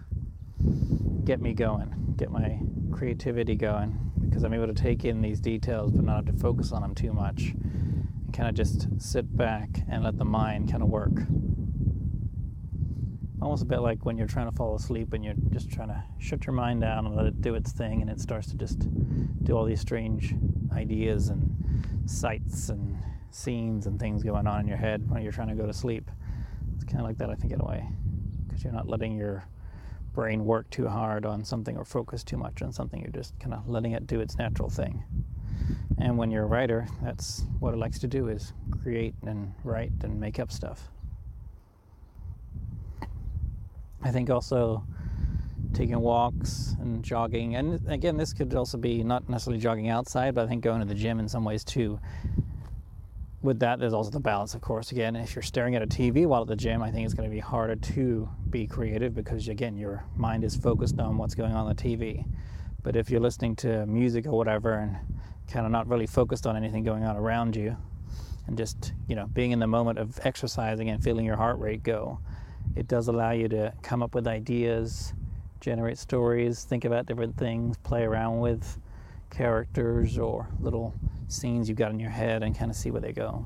get 1.24 1.40
me 1.40 1.54
going, 1.54 2.14
get 2.16 2.30
my 2.30 2.60
creativity 2.92 3.54
going, 3.54 3.98
because 4.20 4.44
I'm 4.44 4.52
able 4.52 4.66
to 4.66 4.74
take 4.74 5.04
in 5.04 5.22
these 5.22 5.40
details 5.40 5.90
but 5.90 6.04
not 6.04 6.16
have 6.16 6.26
to 6.26 6.40
focus 6.40 6.70
on 6.72 6.82
them 6.82 6.94
too 6.94 7.12
much 7.12 7.54
and 7.54 8.32
kind 8.32 8.48
of 8.48 8.54
just 8.54 8.88
sit 9.00 9.36
back 9.36 9.68
and 9.88 10.04
let 10.04 10.18
the 10.18 10.24
mind 10.24 10.70
kind 10.70 10.82
of 10.82 10.90
work. 10.90 11.18
Almost 13.40 13.62
a 13.62 13.66
bit 13.66 13.80
like 13.80 14.04
when 14.04 14.18
you're 14.18 14.26
trying 14.26 14.50
to 14.50 14.56
fall 14.56 14.74
asleep 14.74 15.12
and 15.12 15.24
you're 15.24 15.34
just 15.50 15.70
trying 15.70 15.88
to 15.88 16.02
shut 16.18 16.46
your 16.46 16.54
mind 16.54 16.82
down 16.82 17.06
and 17.06 17.16
let 17.16 17.26
it 17.26 17.40
do 17.40 17.54
its 17.54 17.72
thing 17.72 18.02
and 18.02 18.10
it 18.10 18.20
starts 18.20 18.48
to 18.48 18.56
just 18.56 18.86
do 19.44 19.56
all 19.56 19.64
these 19.64 19.80
strange 19.80 20.34
ideas 20.72 21.28
and 21.28 21.56
sights 22.06 22.68
and 22.68 22.98
scenes 23.36 23.86
and 23.86 24.00
things 24.00 24.22
going 24.22 24.46
on 24.46 24.60
in 24.60 24.66
your 24.66 24.76
head 24.76 25.08
when 25.10 25.22
you're 25.22 25.32
trying 25.32 25.48
to 25.48 25.54
go 25.54 25.66
to 25.66 25.72
sleep. 25.72 26.10
It's 26.74 26.84
kind 26.84 27.00
of 27.00 27.06
like 27.06 27.18
that, 27.18 27.30
I 27.30 27.34
think, 27.34 27.52
in 27.52 27.60
a 27.60 27.64
way, 27.64 27.86
because 28.46 28.64
you're 28.64 28.72
not 28.72 28.88
letting 28.88 29.16
your 29.16 29.44
brain 30.12 30.44
work 30.44 30.68
too 30.70 30.88
hard 30.88 31.26
on 31.26 31.44
something 31.44 31.76
or 31.76 31.84
focus 31.84 32.24
too 32.24 32.38
much 32.38 32.62
on 32.62 32.72
something. 32.72 33.00
You're 33.00 33.10
just 33.10 33.38
kind 33.38 33.52
of 33.52 33.68
letting 33.68 33.92
it 33.92 34.06
do 34.06 34.20
its 34.20 34.36
natural 34.38 34.70
thing. 34.70 35.04
And 35.98 36.16
when 36.16 36.30
you're 36.30 36.44
a 36.44 36.46
writer, 36.46 36.86
that's 37.02 37.44
what 37.60 37.74
it 37.74 37.76
likes 37.76 37.98
to 38.00 38.06
do 38.06 38.28
is 38.28 38.52
create 38.82 39.14
and 39.26 39.52
write 39.64 39.92
and 40.02 40.18
make 40.18 40.38
up 40.38 40.50
stuff. 40.50 40.90
I 44.02 44.10
think 44.10 44.30
also 44.30 44.84
taking 45.74 45.98
walks 45.98 46.74
and 46.80 47.02
jogging, 47.02 47.56
and 47.56 47.86
again, 47.88 48.16
this 48.16 48.32
could 48.32 48.54
also 48.54 48.78
be 48.78 49.02
not 49.02 49.28
necessarily 49.28 49.60
jogging 49.60 49.88
outside, 49.88 50.34
but 50.34 50.44
I 50.44 50.48
think 50.48 50.62
going 50.62 50.80
to 50.80 50.86
the 50.86 50.94
gym 50.94 51.18
in 51.18 51.28
some 51.28 51.44
ways 51.44 51.64
too 51.64 51.98
with 53.42 53.60
that, 53.60 53.78
there's 53.78 53.92
also 53.92 54.10
the 54.10 54.20
balance, 54.20 54.54
of 54.54 54.60
course. 54.60 54.92
Again, 54.92 55.14
if 55.16 55.34
you're 55.34 55.42
staring 55.42 55.74
at 55.74 55.82
a 55.82 55.86
TV 55.86 56.26
while 56.26 56.42
at 56.42 56.48
the 56.48 56.56
gym, 56.56 56.82
I 56.82 56.90
think 56.90 57.04
it's 57.04 57.14
going 57.14 57.28
to 57.28 57.34
be 57.34 57.40
harder 57.40 57.76
to 57.76 58.28
be 58.50 58.66
creative 58.66 59.14
because, 59.14 59.48
again, 59.48 59.76
your 59.76 60.04
mind 60.16 60.44
is 60.44 60.56
focused 60.56 60.98
on 60.98 61.18
what's 61.18 61.34
going 61.34 61.52
on 61.52 61.66
on 61.66 61.74
the 61.74 61.82
TV. 61.82 62.24
But 62.82 62.96
if 62.96 63.10
you're 63.10 63.20
listening 63.20 63.56
to 63.56 63.84
music 63.86 64.26
or 64.26 64.32
whatever 64.32 64.74
and 64.74 64.96
kind 65.48 65.66
of 65.66 65.72
not 65.72 65.86
really 65.86 66.06
focused 66.06 66.46
on 66.46 66.56
anything 66.56 66.82
going 66.82 67.04
on 67.04 67.16
around 67.16 67.56
you 67.56 67.76
and 68.46 68.56
just, 68.56 68.92
you 69.08 69.16
know, 69.16 69.26
being 69.26 69.50
in 69.50 69.58
the 69.58 69.66
moment 69.66 69.98
of 69.98 70.18
exercising 70.24 70.88
and 70.88 71.02
feeling 71.02 71.24
your 71.24 71.36
heart 71.36 71.58
rate 71.58 71.82
go, 71.82 72.18
it 72.74 72.88
does 72.88 73.08
allow 73.08 73.32
you 73.32 73.48
to 73.48 73.72
come 73.82 74.02
up 74.02 74.14
with 74.14 74.26
ideas, 74.26 75.14
generate 75.60 75.98
stories, 75.98 76.64
think 76.64 76.84
about 76.84 77.06
different 77.06 77.36
things, 77.36 77.76
play 77.78 78.02
around 78.02 78.40
with 78.40 78.78
characters 79.30 80.18
or 80.18 80.48
little 80.60 80.94
scenes 81.28 81.68
you've 81.68 81.78
got 81.78 81.90
in 81.90 82.00
your 82.00 82.10
head 82.10 82.42
and 82.42 82.56
kind 82.56 82.70
of 82.70 82.76
see 82.76 82.90
where 82.90 83.00
they 83.00 83.12
go. 83.12 83.44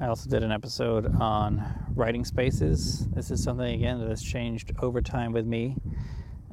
I 0.00 0.06
also 0.06 0.30
did 0.30 0.44
an 0.44 0.52
episode 0.52 1.12
on 1.20 1.62
writing 1.94 2.24
spaces. 2.24 3.08
This 3.08 3.32
is 3.32 3.42
something, 3.42 3.74
again, 3.74 3.98
that 3.98 4.08
has 4.08 4.22
changed 4.22 4.72
over 4.80 5.02
time 5.02 5.32
with 5.32 5.44
me 5.44 5.76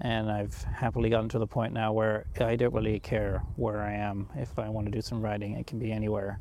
and 0.02 0.30
I've 0.32 0.56
happily 0.64 1.10
gotten 1.10 1.30
to 1.30 1.40
the 1.40 1.48
point 1.48 1.74
now 1.74 1.94
where 1.94 2.26
I 2.40 2.56
don't 2.56 2.74
really 2.74 3.00
care 3.00 3.44
where 3.56 3.82
I 3.82 3.94
am. 3.94 4.28
If 4.36 4.60
I 4.60 4.70
want 4.70 4.88
to 4.88 4.92
do 4.92 5.02
some 5.02 5.22
writing, 5.22 5.54
it 5.54 5.68
can 5.68 5.80
be 5.80 5.92
anywhere. 5.92 6.40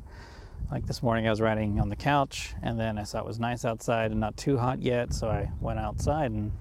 Like 0.71 0.85
this 0.87 1.03
morning, 1.03 1.27
I 1.27 1.29
was 1.29 1.41
writing 1.41 1.79
on 1.79 1.89
the 1.89 1.95
couch, 1.95 2.55
and 2.63 2.79
then 2.79 2.97
I 2.97 3.03
saw 3.03 3.19
it 3.19 3.25
was 3.25 3.39
nice 3.39 3.65
outside 3.65 4.11
and 4.11 4.19
not 4.19 4.35
too 4.35 4.57
hot 4.57 4.81
yet, 4.81 5.13
so 5.13 5.29
I 5.29 5.51
went 5.61 5.79
outside 5.79 6.31
and 6.31 6.51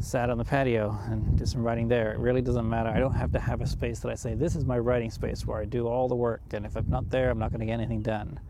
sat 0.00 0.28
on 0.28 0.38
the 0.38 0.44
patio 0.44 0.98
and 1.06 1.38
did 1.38 1.48
some 1.48 1.62
writing 1.62 1.88
there. 1.88 2.12
It 2.12 2.18
really 2.18 2.42
doesn't 2.42 2.68
matter. 2.68 2.90
I 2.90 2.98
don't 2.98 3.14
have 3.14 3.32
to 3.32 3.38
have 3.38 3.60
a 3.60 3.66
space 3.66 4.00
that 4.00 4.10
I 4.10 4.14
say, 4.14 4.34
this 4.34 4.56
is 4.56 4.64
my 4.64 4.78
writing 4.78 5.10
space 5.10 5.46
where 5.46 5.60
I 5.60 5.64
do 5.64 5.86
all 5.86 6.08
the 6.08 6.16
work, 6.16 6.42
and 6.52 6.66
if 6.66 6.76
I'm 6.76 6.88
not 6.88 7.08
there, 7.10 7.30
I'm 7.30 7.38
not 7.38 7.50
going 7.50 7.60
to 7.60 7.66
get 7.66 7.74
anything 7.74 8.02
done. 8.02 8.40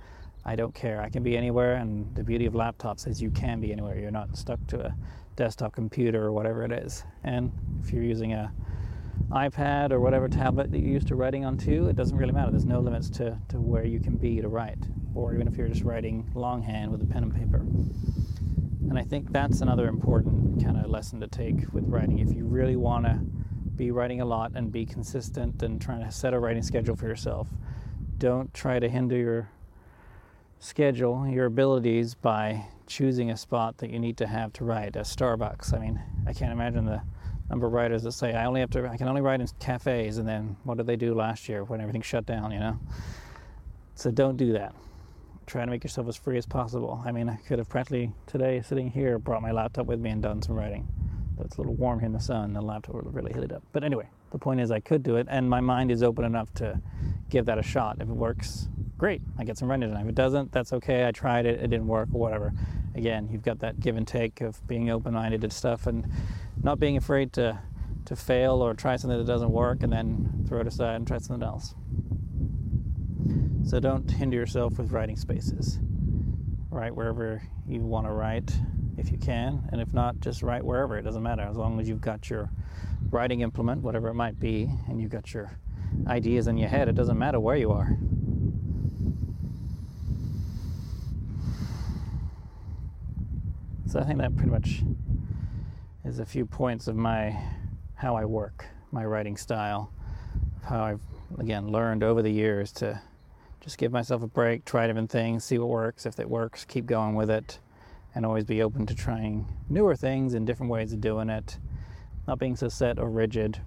I 0.45 0.57
don't 0.57 0.75
care. 0.75 1.01
I 1.01 1.09
can 1.09 1.23
be 1.23 1.37
anywhere, 1.37 1.77
and 1.77 2.15
the 2.15 2.25
beauty 2.25 2.47
of 2.47 2.55
laptops 2.55 3.07
is 3.07 3.23
you 3.23 3.31
can 3.31 3.61
be 3.61 3.73
anywhere. 3.73 3.99
You're 3.99 4.11
not 4.11 4.37
stuck 4.37 4.67
to 4.69 4.87
a 4.87 4.97
desktop 5.37 5.75
computer 5.75 6.25
or 6.25 6.33
whatever 6.33 6.65
it 6.65 6.73
is. 6.73 7.05
And 7.23 7.53
if 7.83 7.93
you're 7.93 8.03
using 8.03 8.33
a 8.33 8.53
iPad 9.31 9.91
or 9.91 10.01
whatever 10.01 10.29
tablet 10.29 10.71
that 10.71 10.79
you're 10.79 10.93
used 10.93 11.09
to 11.09 11.15
writing 11.15 11.45
on 11.45 11.57
too, 11.57 11.89
it 11.89 11.97
doesn't 11.97 12.17
really 12.17 12.33
matter. 12.33 12.51
There's 12.51 12.65
no 12.65 12.81
limits 12.81 13.09
to, 13.11 13.39
to 13.49 13.61
where 13.61 13.85
you 13.85 14.01
can 14.01 14.17
be 14.17 14.41
to 14.41 14.49
write, 14.49 14.79
or 15.15 15.35
even 15.35 15.49
if 15.49 15.57
you're 15.57 15.69
just 15.69 15.83
writing 15.83 16.31
longhand 16.35 16.91
with 16.91 17.03
a 17.03 17.07
pen 17.07 17.23
and 17.23 17.35
paper. 17.35 17.59
And 18.89 18.99
I 18.99 19.03
think 19.03 19.33
that's 19.33 19.61
another 19.61 19.89
important 19.89 20.63
kind 20.63 20.77
of 20.77 20.91
lesson 20.91 21.21
to 21.21 21.27
take 21.27 21.73
with 21.73 21.85
writing. 21.89 22.19
If 22.19 22.35
you 22.35 22.45
really 22.45 22.77
want 22.77 23.07
to 23.07 23.21
be 23.77 23.91
writing 23.91 24.21
a 24.21 24.25
lot 24.25 24.53
and 24.55 24.71
be 24.71 24.87
consistent 24.87 25.63
and 25.63 25.81
trying 25.81 26.05
to 26.05 26.13
set 26.13 26.35
a 26.35 26.39
writing 26.39 26.63
schedule 26.63 26.95
for 26.95 27.07
yourself, 27.07 27.49
don't 28.19 28.53
try 28.55 28.79
to 28.79 28.89
hinder 28.89 29.17
your 29.17 29.49
schedule, 30.59 31.27
your 31.27 31.47
abilities 31.47 32.15
by 32.15 32.67
choosing 32.87 33.31
a 33.31 33.37
spot 33.37 33.79
that 33.79 33.91
you 33.91 33.99
need 33.99 34.17
to 34.19 34.27
have 34.27 34.53
to 34.55 34.65
write. 34.65 34.97
A 34.97 35.01
Starbucks. 35.01 35.73
I 35.75 35.79
mean, 35.79 36.01
I 36.27 36.33
can't 36.33 36.53
imagine 36.53 36.85
the 36.85 37.03
number 37.51 37.67
of 37.67 37.73
writers 37.73 38.03
that 38.03 38.13
say 38.13 38.35
I 38.35 38.47
only 38.47 38.61
have 38.61 38.71
to. 38.71 38.89
I 38.89 38.97
can 38.97 39.09
only 39.09 39.21
write 39.21 39.41
in 39.41 39.49
cafes, 39.59 40.19
and 40.19 40.27
then 40.27 40.57
what 40.65 40.79
did 40.79 40.87
they 40.87 40.97
do 40.97 41.15
last 41.15 41.49
year 41.49 41.65
when 41.65 41.81
everything 41.81 42.03
shut 42.03 42.27
down? 42.27 42.51
You 42.53 42.61
know. 42.61 42.79
So 43.95 44.11
don't 44.11 44.37
do 44.37 44.53
that. 44.55 44.75
Try 45.47 45.65
to 45.65 45.71
make 45.71 45.85
yourself 45.85 46.09
as 46.09 46.17
free 46.17 46.39
as 46.39 46.47
possible. 46.47 47.03
I 47.05 47.13
mean, 47.13 47.29
I 47.29 47.37
could 47.37 47.59
have 47.59 47.69
practically 47.69 48.13
today, 48.27 48.63
sitting 48.63 48.91
here, 48.91 49.19
brought 49.19 49.43
my 49.43 49.53
laptop 49.53 49.87
with 49.87 50.01
me 50.01 50.11
and 50.11 50.23
done 50.23 50.41
some 50.43 50.55
writing. 50.55 50.89
But 51.37 51.47
it's 51.47 51.57
a 51.57 51.61
little 51.61 51.75
warm 51.75 51.99
here 52.01 52.07
in 52.07 52.13
the 52.13 52.21
sun. 52.21 52.55
The 52.55 52.63
laptop 52.63 52.95
will 52.95 53.11
really 53.11 53.33
hit 53.33 53.45
it 53.45 53.53
up. 53.53 53.63
But 53.73 53.85
anyway, 53.85 54.09
the 54.31 54.39
point 54.39 54.61
is, 54.61 54.71
I 54.71 54.81
could 54.81 55.03
do 55.03 55.17
it, 55.17 55.27
and 55.29 55.49
my 55.49 55.61
mind 55.61 55.91
is 55.91 56.03
open 56.03 56.25
enough 56.25 56.53
to 56.55 56.81
give 57.29 57.45
that 57.47 57.59
a 57.59 57.63
shot. 57.63 57.99
If 58.01 58.09
it 58.09 58.15
works, 58.15 58.69
great, 58.99 59.23
I 59.39 59.45
get 59.45 59.59
some 59.59 59.71
writing 59.71 59.91
done. 59.91 60.01
If 60.01 60.09
it 60.09 60.15
doesn't, 60.15 60.53
that's 60.53 60.73
okay. 60.73 61.07
I 61.07 61.13
tried 61.13 61.47
it, 61.47 61.61
it 61.61 61.69
didn't 61.69 61.87
work, 61.87 62.09
or 62.13 62.21
whatever. 62.21 62.53
Again, 62.95 63.29
you've 63.31 63.43
got 63.43 63.59
that 63.61 63.81
give 63.81 63.97
and 63.97 64.07
take 64.07 64.41
of 64.41 64.65
being 64.67 64.91
open-minded 64.91 65.41
to 65.41 65.51
stuff 65.51 65.87
and 65.87 66.07
not 66.63 66.79
being 66.79 66.97
afraid 66.97 67.33
to 67.35 67.59
to 68.07 68.17
fail 68.17 68.63
or 68.63 68.75
try 68.75 68.97
something 68.97 69.19
that 69.19 69.27
doesn't 69.27 69.51
work 69.51 69.83
and 69.83 69.93
then 69.93 70.45
throw 70.47 70.61
it 70.61 70.67
aside 70.67 70.97
and 70.97 71.07
try 71.07 71.19
something 71.19 71.43
else. 71.43 71.75
So 73.67 73.81
don't 73.81 74.11
hinder 74.11 74.37
yourself 74.37 74.79
with 74.79 74.93
writing 74.93 75.17
spaces. 75.17 75.79
Write 76.71 76.95
wherever 76.95 77.43
you 77.67 77.81
want 77.81 78.07
to 78.07 78.13
write 78.13 78.55
if 78.99 79.11
you 79.11 79.19
can, 79.19 79.69
and 79.73 79.81
if 79.81 79.93
not, 79.93 80.21
just 80.21 80.43
write 80.43 80.63
wherever. 80.63 80.99
It 80.99 81.03
doesn't 81.03 81.23
matter 81.23 81.43
as 81.43 81.57
long 81.57 81.81
as 81.81 81.89
you've 81.89 82.01
got 82.01 82.29
your 82.29 82.51
writing 83.11 83.41
implement, 83.41 83.83
whatever 83.83 84.09
it 84.09 84.15
might 84.15 84.39
be, 84.39 84.69
and 84.89 85.01
you've 85.01 85.11
got 85.11 85.33
your 85.33 85.59
ideas 86.07 86.47
in 86.47 86.59
your 86.59 86.69
head. 86.69 86.89
It 86.89 86.95
doesn't 86.95 87.19
matter 87.19 87.41
where 87.41 87.57
you 87.57 87.73
are. 87.73 87.97
So 93.95 94.01
I 94.01 94.03
think 94.03 94.19
that 94.19 94.35
pretty 94.35 94.51
much 94.51 94.83
is 96.05 96.19
a 96.19 96.27
few 96.27 96.47
points 96.47 96.89
of 96.89 96.97
my 96.97 97.41
how 97.95 98.17
I 98.17 98.25
work, 98.25 98.67
my 98.91 99.05
writing 99.05 99.37
style, 99.37 99.93
how 100.65 100.83
I've 100.83 101.01
again 101.39 101.69
learned 101.69 102.03
over 102.03 102.21
the 102.21 102.33
years 102.33 102.73
to 102.73 103.01
just 103.61 103.79
give 103.79 103.93
myself 103.93 104.25
a 104.25 104.27
break, 104.27 104.65
try 104.65 104.89
different 104.89 105.13
things, 105.13 105.45
see 105.45 105.59
what 105.59 105.69
works. 105.69 106.07
If 106.07 106.19
it 106.19 106.29
works, 106.29 106.65
keep 106.65 106.87
going 106.87 107.15
with 107.15 107.31
it, 107.31 107.61
and 108.17 108.27
always 108.27 108.43
be 108.43 108.65
open 108.65 108.85
to 108.87 108.97
trying 108.97 109.47
newer 109.69 109.95
things 109.95 110.35
and 110.35 110.45
different 110.45 110.73
ways 110.73 110.93
of 110.93 111.01
doing 111.01 111.31
it. 111.31 111.59
Not 112.27 112.41
being 112.41 112.57
so 112.57 112.67
set 112.67 112.99
or 112.99 113.09
rigid 113.09 113.61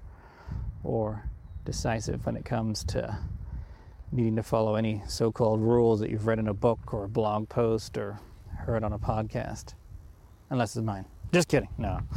or 0.83 1.23
decisive 1.63 2.25
when 2.25 2.35
it 2.35 2.43
comes 2.43 2.83
to 2.83 3.17
needing 4.11 4.35
to 4.35 4.43
follow 4.43 4.75
any 4.75 5.03
so 5.07 5.31
called 5.31 5.61
rules 5.61 6.01
that 6.01 6.09
you've 6.09 6.27
read 6.27 6.39
in 6.39 6.49
a 6.49 6.53
book 6.53 6.93
or 6.93 7.05
a 7.05 7.09
blog 7.09 7.47
post 7.47 7.97
or 7.97 8.19
heard 8.65 8.83
on 8.83 8.91
a 8.91 8.99
podcast. 8.99 9.73
Unless 10.49 10.75
it's 10.75 10.85
mine. 10.85 11.05
Just 11.33 11.47
kidding. 11.47 11.69
No. 11.77 11.99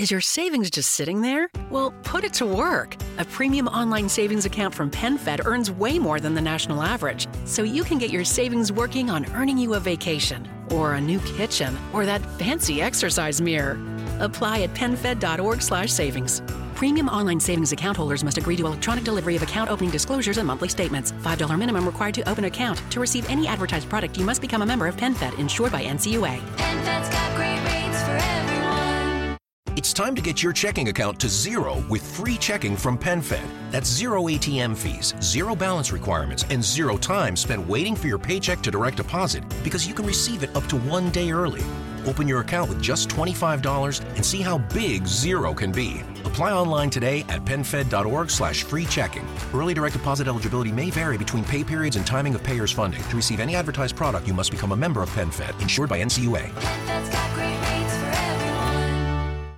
Is 0.00 0.10
your 0.10 0.22
savings 0.22 0.70
just 0.70 0.92
sitting 0.92 1.20
there? 1.20 1.50
Well, 1.68 1.92
put 2.04 2.24
it 2.24 2.32
to 2.34 2.46
work. 2.46 2.96
A 3.18 3.24
premium 3.26 3.68
online 3.68 4.08
savings 4.08 4.46
account 4.46 4.74
from 4.74 4.90
PenFed 4.90 5.44
earns 5.44 5.70
way 5.70 5.98
more 5.98 6.20
than 6.20 6.32
the 6.32 6.40
national 6.40 6.80
average, 6.82 7.26
so 7.44 7.62
you 7.64 7.84
can 7.84 7.98
get 7.98 8.08
your 8.08 8.24
savings 8.24 8.72
working 8.72 9.10
on 9.10 9.26
earning 9.34 9.58
you 9.58 9.74
a 9.74 9.78
vacation, 9.78 10.48
or 10.70 10.94
a 10.94 11.00
new 11.02 11.18
kitchen, 11.36 11.76
or 11.92 12.06
that 12.06 12.24
fancy 12.38 12.80
exercise 12.80 13.42
mirror. 13.42 13.78
Apply 14.20 14.60
at 14.62 14.72
PenFed.org/savings. 14.72 16.40
Premium 16.80 17.10
online 17.10 17.38
savings 17.38 17.72
account 17.72 17.94
holders 17.94 18.24
must 18.24 18.38
agree 18.38 18.56
to 18.56 18.64
electronic 18.64 19.04
delivery 19.04 19.36
of 19.36 19.42
account 19.42 19.68
opening 19.68 19.90
disclosures 19.90 20.38
and 20.38 20.46
monthly 20.46 20.66
statements. 20.66 21.12
$5 21.12 21.58
minimum 21.58 21.84
required 21.84 22.14
to 22.14 22.26
open 22.26 22.46
account. 22.46 22.82
To 22.90 23.00
receive 23.00 23.28
any 23.28 23.46
advertised 23.46 23.86
product, 23.90 24.16
you 24.16 24.24
must 24.24 24.40
become 24.40 24.62
a 24.62 24.66
member 24.66 24.86
of 24.86 24.96
PenFed, 24.96 25.38
insured 25.38 25.72
by 25.72 25.84
NCUA. 25.84 26.38
PenFed's 26.56 27.10
got 27.10 27.36
great 27.36 27.60
rates 27.66 28.02
for 28.02 28.12
everyone. 28.12 29.36
It's 29.76 29.92
time 29.92 30.14
to 30.14 30.22
get 30.22 30.42
your 30.42 30.54
checking 30.54 30.88
account 30.88 31.20
to 31.20 31.28
zero 31.28 31.84
with 31.90 32.00
free 32.16 32.38
checking 32.38 32.78
from 32.78 32.96
PenFed. 32.96 33.46
That's 33.70 33.86
zero 33.86 34.22
ATM 34.28 34.74
fees, 34.74 35.12
zero 35.20 35.54
balance 35.54 35.92
requirements, 35.92 36.46
and 36.48 36.64
zero 36.64 36.96
time 36.96 37.36
spent 37.36 37.68
waiting 37.68 37.94
for 37.94 38.06
your 38.06 38.18
paycheck 38.18 38.62
to 38.62 38.70
direct 38.70 38.96
deposit 38.96 39.44
because 39.62 39.86
you 39.86 39.92
can 39.92 40.06
receive 40.06 40.42
it 40.42 40.56
up 40.56 40.64
to 40.68 40.76
one 40.76 41.10
day 41.10 41.30
early. 41.30 41.62
Open 42.06 42.26
your 42.28 42.40
account 42.40 42.68
with 42.68 42.80
just 42.82 43.08
$25 43.08 44.00
and 44.16 44.24
see 44.24 44.40
how 44.40 44.58
big 44.58 45.06
zero 45.06 45.54
can 45.54 45.72
be. 45.72 46.02
Apply 46.24 46.52
online 46.52 46.90
today 46.90 47.20
at 47.28 47.44
penfed.org 47.44 48.30
slash 48.30 48.62
free 48.62 48.84
checking. 48.84 49.26
Early 49.52 49.74
direct 49.74 49.94
deposit 49.94 50.28
eligibility 50.28 50.72
may 50.72 50.90
vary 50.90 51.18
between 51.18 51.44
pay 51.44 51.64
periods 51.64 51.96
and 51.96 52.06
timing 52.06 52.34
of 52.34 52.42
payers' 52.42 52.70
funding. 52.72 53.02
To 53.02 53.16
receive 53.16 53.40
any 53.40 53.56
advertised 53.56 53.96
product, 53.96 54.26
you 54.26 54.34
must 54.34 54.50
become 54.50 54.72
a 54.72 54.76
member 54.76 55.02
of 55.02 55.10
PenFed, 55.10 55.60
insured 55.60 55.88
by 55.88 56.02
NCUA. 56.02 56.48
PenFed's 56.50 57.10
got 57.10 57.34
great 57.34 57.58
rates 57.58 57.96
for 57.96 58.06
everyone. 58.06 59.50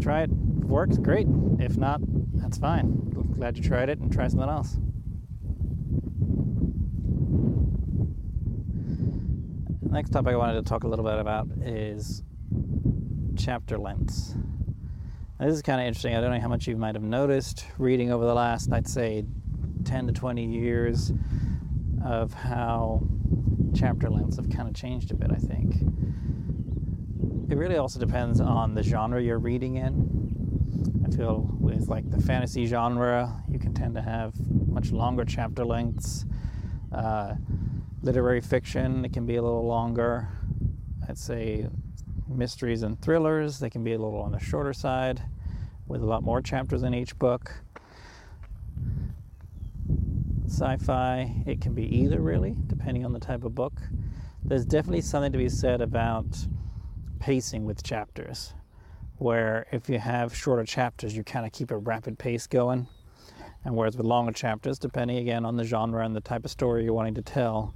Try 0.00 0.22
it 0.22 0.30
works, 0.30 0.98
great. 0.98 1.26
If 1.58 1.76
not, 1.76 2.00
that's 2.34 2.58
fine. 2.58 3.10
Glad 3.36 3.56
you 3.56 3.62
tried 3.62 3.88
it 3.88 3.98
and 3.98 4.12
try 4.12 4.28
something 4.28 4.48
else. 4.48 4.76
Next 9.90 10.10
topic 10.10 10.34
I 10.34 10.36
wanted 10.36 10.54
to 10.54 10.62
talk 10.62 10.84
a 10.84 10.88
little 10.88 11.04
bit 11.04 11.18
about 11.18 11.48
is 11.64 12.22
chapter 13.36 13.76
lengths. 13.76 14.36
Now, 15.38 15.46
this 15.46 15.56
is 15.56 15.62
kind 15.62 15.80
of 15.80 15.86
interesting. 15.88 16.14
I 16.14 16.20
don't 16.20 16.30
know 16.30 16.38
how 16.38 16.46
much 16.46 16.68
you 16.68 16.76
might 16.76 16.94
have 16.94 17.02
noticed 17.02 17.66
reading 17.76 18.12
over 18.12 18.24
the 18.24 18.32
last, 18.32 18.72
I'd 18.72 18.86
say, 18.86 19.24
10 19.84 20.06
to 20.06 20.12
20 20.12 20.46
years 20.46 21.12
of 22.04 22.32
how 22.32 23.02
chapter 23.74 24.08
lengths 24.08 24.36
have 24.36 24.48
kind 24.48 24.68
of 24.68 24.76
changed 24.76 25.10
a 25.10 25.14
bit, 25.14 25.32
I 25.32 25.38
think. 25.38 25.74
It 27.50 27.56
really 27.56 27.76
also 27.76 27.98
depends 27.98 28.40
on 28.40 28.76
the 28.76 28.84
genre 28.84 29.20
you're 29.20 29.40
reading 29.40 29.74
in. 29.74 31.02
I 31.04 31.10
feel 31.16 31.50
with 31.58 31.88
like 31.88 32.08
the 32.08 32.22
fantasy 32.22 32.64
genre, 32.66 33.42
you 33.50 33.58
can 33.58 33.74
tend 33.74 33.96
to 33.96 34.02
have 34.02 34.34
much 34.68 34.92
longer 34.92 35.24
chapter 35.24 35.64
lengths. 35.64 36.26
Uh, 36.92 37.34
literary 38.02 38.40
fiction, 38.40 39.04
it 39.04 39.12
can 39.12 39.26
be 39.26 39.36
a 39.36 39.42
little 39.42 39.66
longer. 39.66 40.28
I'd 41.08 41.18
say 41.18 41.66
mysteries 42.28 42.82
and 42.82 43.00
thrillers, 43.00 43.58
they 43.58 43.70
can 43.70 43.84
be 43.84 43.92
a 43.92 43.98
little 43.98 44.20
on 44.20 44.32
the 44.32 44.38
shorter 44.38 44.72
side 44.72 45.22
with 45.86 46.02
a 46.02 46.06
lot 46.06 46.22
more 46.22 46.40
chapters 46.40 46.82
in 46.82 46.94
each 46.94 47.18
book. 47.18 47.52
Sci 50.46 50.76
fi, 50.78 51.42
it 51.46 51.60
can 51.60 51.74
be 51.74 51.84
either 51.96 52.20
really, 52.20 52.56
depending 52.66 53.04
on 53.04 53.12
the 53.12 53.20
type 53.20 53.44
of 53.44 53.54
book. 53.54 53.80
There's 54.44 54.64
definitely 54.64 55.02
something 55.02 55.32
to 55.32 55.38
be 55.38 55.48
said 55.48 55.80
about 55.80 56.26
pacing 57.18 57.64
with 57.64 57.82
chapters, 57.82 58.54
where 59.18 59.66
if 59.72 59.88
you 59.88 59.98
have 59.98 60.34
shorter 60.34 60.64
chapters, 60.64 61.16
you 61.16 61.22
kind 61.22 61.44
of 61.44 61.52
keep 61.52 61.70
a 61.70 61.76
rapid 61.76 62.18
pace 62.18 62.46
going. 62.46 62.88
And 63.64 63.76
whereas 63.76 63.96
with 63.96 64.06
longer 64.06 64.32
chapters, 64.32 64.78
depending 64.78 65.18
again 65.18 65.44
on 65.44 65.56
the 65.56 65.64
genre 65.64 66.04
and 66.04 66.16
the 66.16 66.20
type 66.20 66.44
of 66.44 66.50
story 66.50 66.84
you're 66.84 66.94
wanting 66.94 67.14
to 67.14 67.22
tell, 67.22 67.74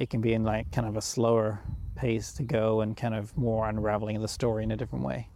it 0.00 0.08
can 0.08 0.22
be 0.22 0.32
in 0.32 0.42
like 0.42 0.72
kind 0.72 0.88
of 0.88 0.96
a 0.96 1.02
slower 1.02 1.60
pace 1.94 2.32
to 2.32 2.42
go 2.42 2.80
and 2.80 2.96
kind 2.96 3.14
of 3.14 3.36
more 3.36 3.68
unraveling 3.68 4.16
of 4.16 4.22
the 4.22 4.28
story 4.28 4.64
in 4.64 4.72
a 4.72 4.76
different 4.76 5.04
way. 5.04 5.28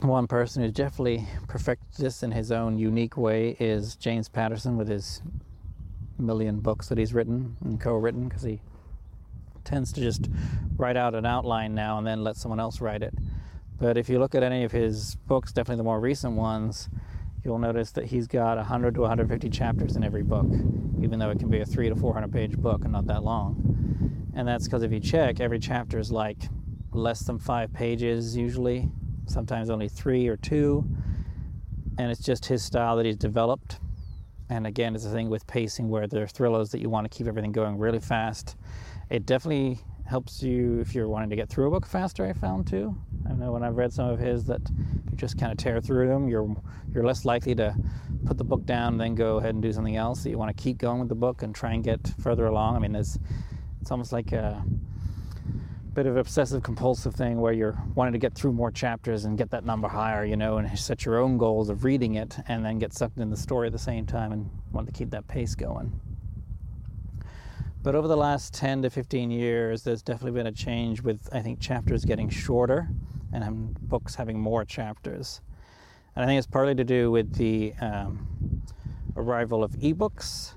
One 0.00 0.28
person 0.28 0.62
who's 0.62 0.72
definitely 0.72 1.26
perfected 1.48 1.88
this 1.98 2.22
in 2.22 2.30
his 2.30 2.52
own 2.52 2.78
unique 2.78 3.16
way 3.16 3.56
is 3.58 3.96
James 3.96 4.28
Patterson 4.28 4.78
with 4.78 4.88
his 4.88 5.20
million 6.16 6.60
books 6.60 6.88
that 6.88 6.96
he's 6.96 7.12
written 7.12 7.56
and 7.64 7.80
co-written 7.80 8.28
because 8.28 8.44
he 8.44 8.60
tends 9.64 9.92
to 9.94 10.00
just 10.00 10.30
write 10.76 10.96
out 10.96 11.16
an 11.16 11.26
outline 11.26 11.74
now 11.74 11.98
and 11.98 12.06
then 12.06 12.22
let 12.22 12.36
someone 12.36 12.60
else 12.60 12.80
write 12.80 13.02
it. 13.02 13.12
But 13.80 13.98
if 13.98 14.08
you 14.08 14.20
look 14.20 14.36
at 14.36 14.44
any 14.44 14.62
of 14.62 14.70
his 14.70 15.16
books, 15.26 15.52
definitely 15.52 15.78
the 15.78 15.84
more 15.84 15.98
recent 15.98 16.34
ones, 16.36 16.88
you'll 17.44 17.58
notice 17.58 17.90
that 17.92 18.06
he's 18.06 18.26
got 18.26 18.56
100 18.56 18.94
to 18.94 19.00
150 19.00 19.50
chapters 19.50 19.96
in 19.96 20.04
every 20.04 20.22
book, 20.22 20.46
even 21.00 21.18
though 21.18 21.30
it 21.30 21.38
can 21.38 21.48
be 21.48 21.60
a 21.60 21.64
three 21.64 21.88
to 21.88 21.96
400 21.96 22.32
page 22.32 22.56
book 22.56 22.84
and 22.84 22.92
not 22.92 23.06
that 23.06 23.22
long. 23.22 24.30
And 24.34 24.46
that's 24.46 24.64
because 24.64 24.82
if 24.82 24.92
you 24.92 25.00
check, 25.00 25.40
every 25.40 25.58
chapter 25.58 25.98
is 25.98 26.10
like 26.10 26.38
less 26.92 27.20
than 27.20 27.38
five 27.38 27.72
pages 27.72 28.36
usually, 28.36 28.88
sometimes 29.26 29.70
only 29.70 29.88
three 29.88 30.28
or 30.28 30.36
two. 30.36 30.84
And 31.98 32.10
it's 32.10 32.22
just 32.22 32.46
his 32.46 32.62
style 32.62 32.96
that 32.96 33.06
he's 33.06 33.16
developed. 33.16 33.80
And 34.48 34.66
again, 34.66 34.94
it's 34.94 35.04
a 35.04 35.10
thing 35.10 35.28
with 35.28 35.46
pacing 35.46 35.88
where 35.88 36.06
there 36.06 36.22
are 36.22 36.28
thrillers 36.28 36.70
that 36.70 36.80
you 36.80 36.90
want 36.90 37.10
to 37.10 37.16
keep 37.16 37.26
everything 37.26 37.52
going 37.52 37.78
really 37.78 38.00
fast. 38.00 38.56
It 39.10 39.26
definitely 39.26 39.78
helps 40.06 40.42
you 40.42 40.80
if 40.80 40.94
you're 40.94 41.08
wanting 41.08 41.30
to 41.30 41.36
get 41.36 41.48
through 41.48 41.68
a 41.68 41.70
book 41.70 41.86
faster. 41.86 42.24
I 42.24 42.32
found 42.32 42.66
too. 42.66 42.96
I 43.28 43.32
know 43.34 43.52
when 43.52 43.62
I've 43.62 43.76
read 43.76 43.92
some 43.92 44.08
of 44.08 44.18
his 44.18 44.44
that 44.46 44.60
you 45.10 45.16
just 45.16 45.38
kind 45.38 45.52
of 45.52 45.58
tear 45.58 45.80
through 45.80 46.08
them. 46.08 46.28
You're 46.28 46.54
you're 46.92 47.04
less 47.04 47.24
likely 47.24 47.54
to 47.56 47.74
put 48.26 48.38
the 48.38 48.44
book 48.44 48.66
down 48.66 48.94
and 48.94 49.00
then 49.00 49.14
go 49.14 49.38
ahead 49.38 49.54
and 49.54 49.62
do 49.62 49.72
something 49.72 49.96
else. 49.96 50.22
That 50.22 50.30
you 50.30 50.38
want 50.38 50.56
to 50.56 50.62
keep 50.62 50.78
going 50.78 51.00
with 51.00 51.08
the 51.08 51.14
book 51.14 51.42
and 51.42 51.54
try 51.54 51.72
and 51.72 51.82
get 51.82 52.00
further 52.20 52.46
along. 52.46 52.76
I 52.76 52.78
mean, 52.78 52.92
there's 52.92 53.18
it's 53.80 53.90
almost 53.90 54.12
like 54.12 54.32
a 54.32 54.64
bit 55.94 56.06
of 56.06 56.16
obsessive 56.16 56.62
compulsive 56.62 57.14
thing 57.14 57.40
where 57.40 57.52
you're 57.52 57.76
wanting 57.94 58.12
to 58.12 58.18
get 58.18 58.34
through 58.34 58.52
more 58.52 58.70
chapters 58.70 59.24
and 59.24 59.36
get 59.36 59.50
that 59.50 59.64
number 59.64 59.88
higher, 59.88 60.24
you 60.24 60.36
know, 60.36 60.56
and 60.56 60.78
set 60.78 61.04
your 61.04 61.18
own 61.18 61.36
goals 61.36 61.68
of 61.68 61.84
reading 61.84 62.14
it 62.14 62.38
and 62.48 62.64
then 62.64 62.78
get 62.78 62.94
sucked 62.94 63.18
in 63.18 63.28
the 63.28 63.36
story 63.36 63.66
at 63.66 63.72
the 63.72 63.78
same 63.78 64.06
time 64.06 64.32
and 64.32 64.48
want 64.72 64.86
to 64.86 64.92
keep 64.92 65.10
that 65.10 65.28
pace 65.28 65.54
going. 65.54 65.92
But 67.82 67.96
over 67.96 68.06
the 68.06 68.16
last 68.16 68.54
10 68.54 68.82
to 68.82 68.90
15 68.90 69.30
years, 69.32 69.82
there's 69.82 70.02
definitely 70.02 70.38
been 70.38 70.46
a 70.46 70.52
change 70.52 71.02
with, 71.02 71.28
I 71.32 71.40
think, 71.40 71.60
chapters 71.60 72.04
getting 72.04 72.28
shorter 72.28 72.88
and 73.32 73.74
books 73.88 74.14
having 74.14 74.38
more 74.38 74.64
chapters. 74.64 75.40
And 76.14 76.24
I 76.24 76.28
think 76.28 76.38
it's 76.38 76.46
partly 76.46 76.76
to 76.76 76.84
do 76.84 77.10
with 77.10 77.34
the 77.34 77.72
um, 77.80 78.62
arrival 79.16 79.64
of 79.64 79.72
ebooks 79.72 80.54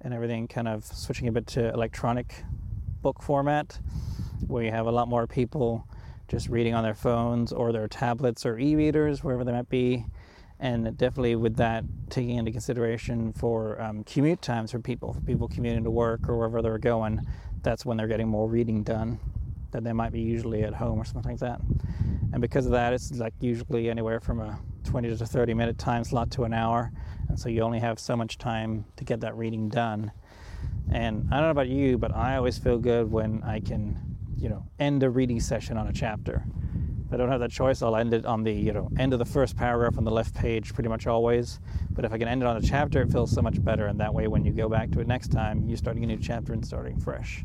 and 0.00 0.14
everything 0.14 0.48
kind 0.48 0.66
of 0.66 0.84
switching 0.84 1.28
a 1.28 1.32
bit 1.32 1.46
to 1.48 1.72
electronic 1.74 2.42
book 3.02 3.22
format, 3.22 3.78
where 4.46 4.64
you 4.64 4.70
have 4.70 4.86
a 4.86 4.92
lot 4.92 5.08
more 5.08 5.26
people 5.26 5.86
just 6.26 6.48
reading 6.48 6.74
on 6.74 6.82
their 6.82 6.94
phones 6.94 7.52
or 7.52 7.72
their 7.72 7.86
tablets 7.86 8.46
or 8.46 8.58
e 8.58 8.76
readers, 8.76 9.22
wherever 9.22 9.44
they 9.44 9.52
might 9.52 9.68
be 9.68 10.06
and 10.62 10.96
definitely 10.96 11.34
with 11.34 11.56
that 11.56 11.84
taking 12.08 12.36
into 12.36 12.52
consideration 12.52 13.32
for 13.32 13.82
um, 13.82 14.04
commute 14.04 14.40
times 14.40 14.70
for 14.70 14.78
people, 14.78 15.12
for 15.12 15.20
people 15.20 15.48
commuting 15.48 15.82
to 15.82 15.90
work 15.90 16.28
or 16.28 16.38
wherever 16.38 16.62
they're 16.62 16.78
going, 16.78 17.20
that's 17.62 17.84
when 17.84 17.96
they're 17.96 18.06
getting 18.06 18.28
more 18.28 18.48
reading 18.48 18.84
done 18.84 19.18
than 19.72 19.82
they 19.82 19.92
might 19.92 20.12
be 20.12 20.20
usually 20.20 20.62
at 20.62 20.72
home 20.72 21.00
or 21.00 21.04
something 21.04 21.32
like 21.32 21.40
that. 21.40 21.60
And 22.32 22.40
because 22.40 22.64
of 22.64 22.72
that, 22.72 22.92
it's 22.92 23.10
like 23.10 23.34
usually 23.40 23.90
anywhere 23.90 24.20
from 24.20 24.40
a 24.40 24.56
20 24.84 25.16
to 25.16 25.26
30 25.26 25.52
minute 25.52 25.78
time 25.78 26.04
slot 26.04 26.30
to 26.32 26.44
an 26.44 26.54
hour, 26.54 26.92
and 27.28 27.38
so 27.38 27.48
you 27.48 27.62
only 27.62 27.80
have 27.80 27.98
so 27.98 28.14
much 28.14 28.38
time 28.38 28.84
to 28.96 29.04
get 29.04 29.20
that 29.20 29.36
reading 29.36 29.68
done. 29.68 30.12
And 30.92 31.28
I 31.32 31.38
don't 31.38 31.46
know 31.46 31.50
about 31.50 31.68
you, 31.68 31.98
but 31.98 32.14
I 32.14 32.36
always 32.36 32.56
feel 32.56 32.78
good 32.78 33.10
when 33.10 33.42
I 33.42 33.58
can, 33.58 33.98
you 34.36 34.48
know, 34.48 34.64
end 34.78 35.02
a 35.02 35.10
reading 35.10 35.40
session 35.40 35.76
on 35.76 35.88
a 35.88 35.92
chapter. 35.92 36.44
I 37.12 37.16
don't 37.16 37.28
have 37.28 37.40
that 37.40 37.50
choice, 37.50 37.82
I'll 37.82 37.96
end 37.96 38.14
it 38.14 38.24
on 38.24 38.42
the 38.42 38.52
you 38.52 38.72
know 38.72 38.88
end 38.98 39.12
of 39.12 39.18
the 39.18 39.24
first 39.24 39.56
paragraph 39.56 39.98
on 39.98 40.04
the 40.04 40.10
left 40.10 40.34
page 40.34 40.72
pretty 40.74 40.88
much 40.88 41.06
always. 41.06 41.60
But 41.90 42.04
if 42.04 42.12
I 42.12 42.18
can 42.18 42.28
end 42.28 42.42
it 42.42 42.46
on 42.46 42.56
a 42.56 42.62
chapter, 42.62 43.02
it 43.02 43.10
feels 43.10 43.30
so 43.30 43.42
much 43.42 43.62
better, 43.62 43.86
and 43.86 44.00
that 44.00 44.12
way 44.12 44.26
when 44.26 44.44
you 44.44 44.52
go 44.52 44.68
back 44.68 44.90
to 44.92 45.00
it 45.00 45.06
next 45.06 45.28
time, 45.28 45.68
you're 45.68 45.76
starting 45.76 46.04
a 46.04 46.06
new 46.06 46.18
chapter 46.18 46.52
and 46.52 46.64
starting 46.64 46.98
fresh. 46.98 47.44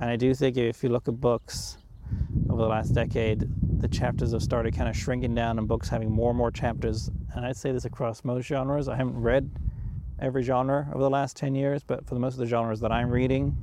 And 0.00 0.10
I 0.10 0.16
do 0.16 0.34
think 0.34 0.56
if 0.56 0.82
you 0.82 0.88
look 0.88 1.06
at 1.06 1.20
books 1.20 1.78
over 2.50 2.60
the 2.60 2.68
last 2.68 2.90
decade, 2.90 3.44
the 3.80 3.88
chapters 3.88 4.32
have 4.32 4.42
started 4.42 4.74
kind 4.74 4.88
of 4.88 4.96
shrinking 4.96 5.34
down, 5.34 5.58
and 5.58 5.68
books 5.68 5.88
having 5.88 6.10
more 6.10 6.30
and 6.30 6.38
more 6.38 6.50
chapters. 6.50 7.10
And 7.34 7.46
I'd 7.46 7.56
say 7.56 7.72
this 7.72 7.84
across 7.84 8.24
most 8.24 8.46
genres. 8.46 8.88
I 8.88 8.96
haven't 8.96 9.20
read 9.20 9.50
every 10.18 10.42
genre 10.42 10.88
over 10.92 11.02
the 11.02 11.10
last 11.10 11.36
10 11.36 11.54
years, 11.54 11.82
but 11.82 12.06
for 12.06 12.14
the 12.14 12.20
most 12.20 12.34
of 12.34 12.40
the 12.40 12.46
genres 12.46 12.80
that 12.80 12.92
I'm 12.92 13.10
reading, 13.10 13.56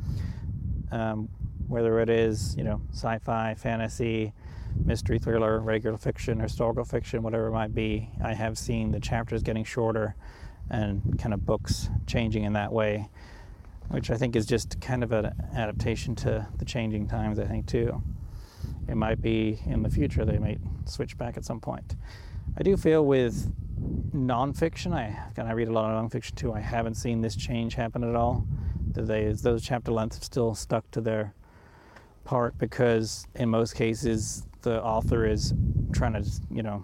um, 0.91 1.29
whether 1.67 1.99
it 1.99 2.09
is 2.09 2.55
you 2.57 2.63
know 2.63 2.81
sci-fi, 2.91 3.53
fantasy, 3.55 4.33
mystery 4.75 5.19
thriller, 5.19 5.59
regular 5.59 5.97
fiction, 5.97 6.39
historical 6.39 6.83
fiction, 6.83 7.23
whatever 7.23 7.47
it 7.47 7.51
might 7.51 7.73
be, 7.73 8.09
I 8.23 8.33
have 8.33 8.57
seen 8.57 8.91
the 8.91 8.99
chapters 8.99 9.43
getting 9.43 9.63
shorter 9.63 10.15
and 10.69 11.17
kind 11.19 11.33
of 11.33 11.45
books 11.45 11.89
changing 12.05 12.43
in 12.43 12.53
that 12.53 12.71
way, 12.71 13.09
which 13.89 14.11
I 14.11 14.17
think 14.17 14.35
is 14.35 14.45
just 14.45 14.79
kind 14.81 15.03
of 15.03 15.11
an 15.11 15.33
adaptation 15.53 16.15
to 16.17 16.47
the 16.57 16.65
changing 16.65 17.07
times, 17.07 17.39
I 17.39 17.45
think, 17.45 17.67
too. 17.67 18.01
It 18.87 18.95
might 18.95 19.21
be 19.21 19.59
in 19.65 19.83
the 19.83 19.89
future 19.89 20.25
they 20.25 20.37
might 20.37 20.59
switch 20.85 21.17
back 21.17 21.37
at 21.37 21.45
some 21.45 21.59
point. 21.59 21.95
I 22.57 22.63
do 22.63 22.75
feel 22.75 23.05
with 23.05 23.53
nonfiction, 24.11 24.93
I 24.93 25.17
and 25.37 25.47
I 25.47 25.51
read 25.51 25.67
a 25.67 25.71
lot 25.71 25.91
of 25.91 26.11
nonfiction 26.11 26.35
too. 26.35 26.53
I 26.53 26.59
haven't 26.59 26.95
seen 26.95 27.21
this 27.21 27.35
change 27.35 27.75
happen 27.75 28.03
at 28.03 28.15
all. 28.15 28.45
They 28.91 29.31
those 29.31 29.63
chapter 29.63 29.91
lengths 29.91 30.17
have 30.17 30.23
still 30.23 30.55
stuck 30.55 30.89
to 30.91 31.01
their 31.01 31.33
part 32.25 32.57
because 32.57 33.27
in 33.35 33.49
most 33.49 33.75
cases 33.75 34.45
the 34.61 34.83
author 34.83 35.25
is 35.25 35.53
trying 35.93 36.13
to 36.13 36.29
you 36.51 36.63
know 36.63 36.83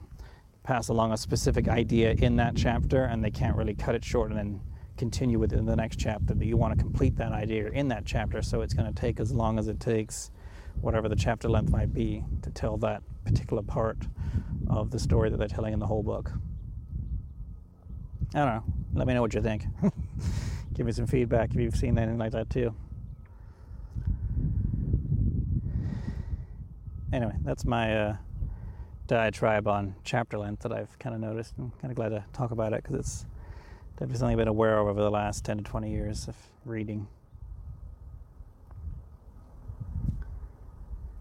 pass 0.63 0.89
along 0.89 1.11
a 1.11 1.17
specific 1.17 1.67
idea 1.67 2.11
in 2.11 2.35
that 2.37 2.55
chapter 2.55 3.03
and 3.03 3.23
they 3.23 3.29
can't 3.29 3.55
really 3.55 3.75
cut 3.75 3.93
it 3.93 4.03
short 4.03 4.31
and 4.31 4.37
then 4.39 4.59
continue 4.97 5.37
with 5.37 5.53
it 5.53 5.59
in 5.59 5.65
the 5.65 5.75
next 5.75 5.99
chapter. 5.99 6.33
But 6.33 6.47
you 6.47 6.57
want 6.57 6.77
to 6.77 6.83
complete 6.83 7.15
that 7.17 7.31
idea 7.31 7.67
in 7.67 7.87
that 7.89 8.05
chapter, 8.05 8.41
so 8.41 8.61
it's 8.61 8.73
going 8.73 8.91
to 8.91 8.99
take 8.99 9.19
as 9.19 9.31
long 9.31 9.59
as 9.59 9.67
it 9.67 9.79
takes, 9.79 10.31
whatever 10.81 11.09
the 11.09 11.15
chapter 11.15 11.49
length 11.49 11.69
might 11.69 11.93
be, 11.93 12.23
to 12.41 12.49
tell 12.49 12.77
that 12.77 13.03
particular 13.25 13.61
part 13.61 13.97
of 14.69 14.91
the 14.91 14.99
story 14.99 15.29
that 15.29 15.37
they're 15.37 15.47
telling 15.47 15.73
in 15.73 15.79
the 15.79 15.87
whole 15.87 16.03
book. 16.03 16.31
I 18.33 18.39
don't 18.39 18.47
know. 18.47 18.63
Let 18.93 19.07
me 19.07 19.13
know 19.13 19.21
what 19.21 19.33
you 19.33 19.41
think. 19.41 19.65
Give 20.73 20.85
me 20.85 20.91
some 20.91 21.07
feedback 21.07 21.51
if 21.51 21.57
you've 21.57 21.75
seen 21.75 21.97
anything 21.97 22.17
like 22.17 22.31
that 22.31 22.49
too. 22.49 22.73
Anyway, 27.13 27.35
that's 27.43 27.65
my 27.65 27.95
uh, 27.95 28.15
diatribe 29.07 29.67
on 29.67 29.95
chapter 30.03 30.37
length 30.37 30.63
that 30.63 30.71
I've 30.71 30.97
kind 30.99 31.13
of 31.13 31.21
noticed. 31.21 31.53
I'm 31.57 31.71
kind 31.81 31.91
of 31.91 31.95
glad 31.95 32.09
to 32.09 32.25
talk 32.33 32.51
about 32.51 32.73
it 32.73 32.83
because 32.83 32.99
it's 32.99 33.25
definitely 33.93 34.17
something 34.17 34.33
I've 34.33 34.37
been 34.39 34.47
aware 34.47 34.79
of 34.79 34.87
over 34.87 35.01
the 35.01 35.11
last 35.11 35.45
10 35.45 35.57
to 35.57 35.63
20 35.63 35.91
years 35.91 36.27
of 36.27 36.35
reading. 36.65 37.07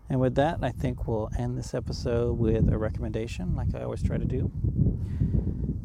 And 0.09 0.21
with 0.21 0.35
that, 0.37 0.59
I 0.63 0.71
think 0.71 1.09
we'll 1.09 1.31
end 1.39 1.59
this 1.59 1.75
episode 1.75 2.39
with 2.39 2.73
a 2.73 2.79
recommendation, 2.79 3.57
like 3.57 3.75
I 3.75 3.83
always 3.83 4.03
try 4.03 4.19
to 4.19 4.25
do. 4.25 4.51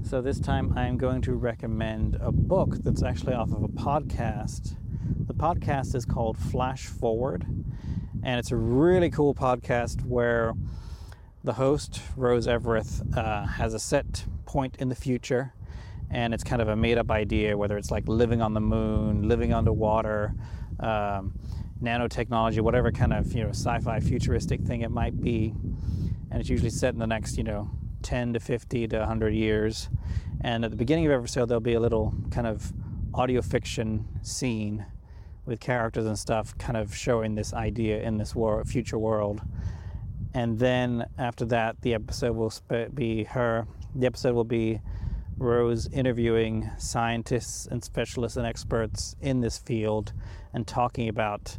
So 0.04 0.22
this 0.22 0.40
time 0.40 0.78
I'm 0.78 0.98
going 0.98 1.22
to 1.24 1.34
recommend 1.34 2.18
a 2.22 2.32
book 2.32 2.76
that's 2.84 3.04
actually 3.04 3.34
off 3.34 3.52
of 3.52 3.64
a 3.64 3.68
podcast. 3.68 4.76
The 5.28 5.34
podcast 5.34 5.96
is 5.96 6.06
called 6.06 6.38
Flash 6.38 6.88
Forward, 6.88 7.46
and 8.24 8.40
it's 8.40 8.52
a 8.52 8.56
really 8.56 9.10
cool 9.10 9.34
podcast 9.34 10.06
where 10.06 10.54
the 11.44 11.54
host, 11.54 12.02
Rose 12.16 12.48
Eveleth, 12.48 13.18
uh, 13.18 13.46
has 13.46 13.74
a 13.74 13.80
set 13.80 14.26
point 14.46 14.76
in 14.78 14.90
the 14.90 14.96
future, 14.96 15.54
and 16.10 16.34
it's 16.34 16.44
kind 16.44 16.62
of 16.62 16.68
a 16.68 16.76
made 16.76 16.98
up 16.98 17.12
idea, 17.12 17.58
whether 17.58 17.78
it's 17.78 17.92
like 17.92 18.08
living 18.08 18.42
on 18.42 18.54
the 18.54 18.62
moon, 18.62 19.28
living 19.28 19.54
underwater. 19.54 20.34
Um, 20.80 21.34
nanotechnology, 21.82 22.60
whatever 22.62 22.92
kind 22.92 23.14
of 23.14 23.34
you 23.34 23.44
know 23.44 23.50
sci-fi 23.50 24.00
futuristic 24.00 24.62
thing 24.62 24.82
it 24.82 24.92
might 24.92 25.20
be, 25.22 25.54
and 26.32 26.40
it's 26.40 26.50
usually 26.50 26.70
set 26.70 26.94
in 26.94 27.00
the 27.00 27.08
next 27.08 27.38
you 27.38 27.44
know 27.44 27.70
10 28.02 28.34
to 28.34 28.40
50 28.40 28.88
to 28.90 29.00
100 29.00 29.34
years. 29.34 29.90
And 30.42 30.64
at 30.64 30.72
the 30.72 30.78
beginning 30.78 31.06
of 31.06 31.12
every 31.12 31.24
episode, 31.24 31.48
there'll 31.48 31.60
be 31.62 31.74
a 31.74 31.80
little 31.80 32.14
kind 32.32 32.48
of 32.48 32.72
audio 33.14 33.42
fiction 33.42 34.08
scene 34.22 34.86
with 35.50 35.60
characters 35.60 36.06
and 36.06 36.18
stuff, 36.18 36.58
kind 36.58 36.78
of 36.78 36.96
showing 36.96 37.36
this 37.36 37.54
idea 37.54 38.02
in 38.02 38.18
this 38.18 38.34
wor- 38.36 38.64
future 38.64 38.98
world. 38.98 39.42
And 40.34 40.60
then 40.60 41.06
after 41.18 41.46
that, 41.46 41.82
the 41.82 41.94
episode 41.96 42.36
will 42.36 42.54
be 42.94 43.24
her. 43.26 43.68
The 43.96 44.06
episode 44.06 44.36
will 44.36 44.44
be 44.44 44.80
Rose 45.38 45.88
interviewing 45.88 46.70
scientists 46.78 47.66
and 47.66 47.84
specialists 47.84 48.38
and 48.38 48.46
experts 48.46 49.16
in 49.22 49.40
this 49.40 49.58
field 49.58 50.14
and 50.54 50.68
talking 50.68 51.08
about 51.08 51.58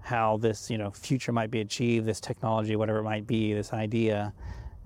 how 0.00 0.36
this 0.38 0.68
you 0.68 0.76
know 0.76 0.90
future 0.90 1.32
might 1.32 1.50
be 1.50 1.60
achieved, 1.60 2.04
this 2.04 2.20
technology, 2.20 2.74
whatever 2.76 2.98
it 2.98 3.04
might 3.04 3.26
be, 3.26 3.54
this 3.54 3.72
idea, 3.72 4.32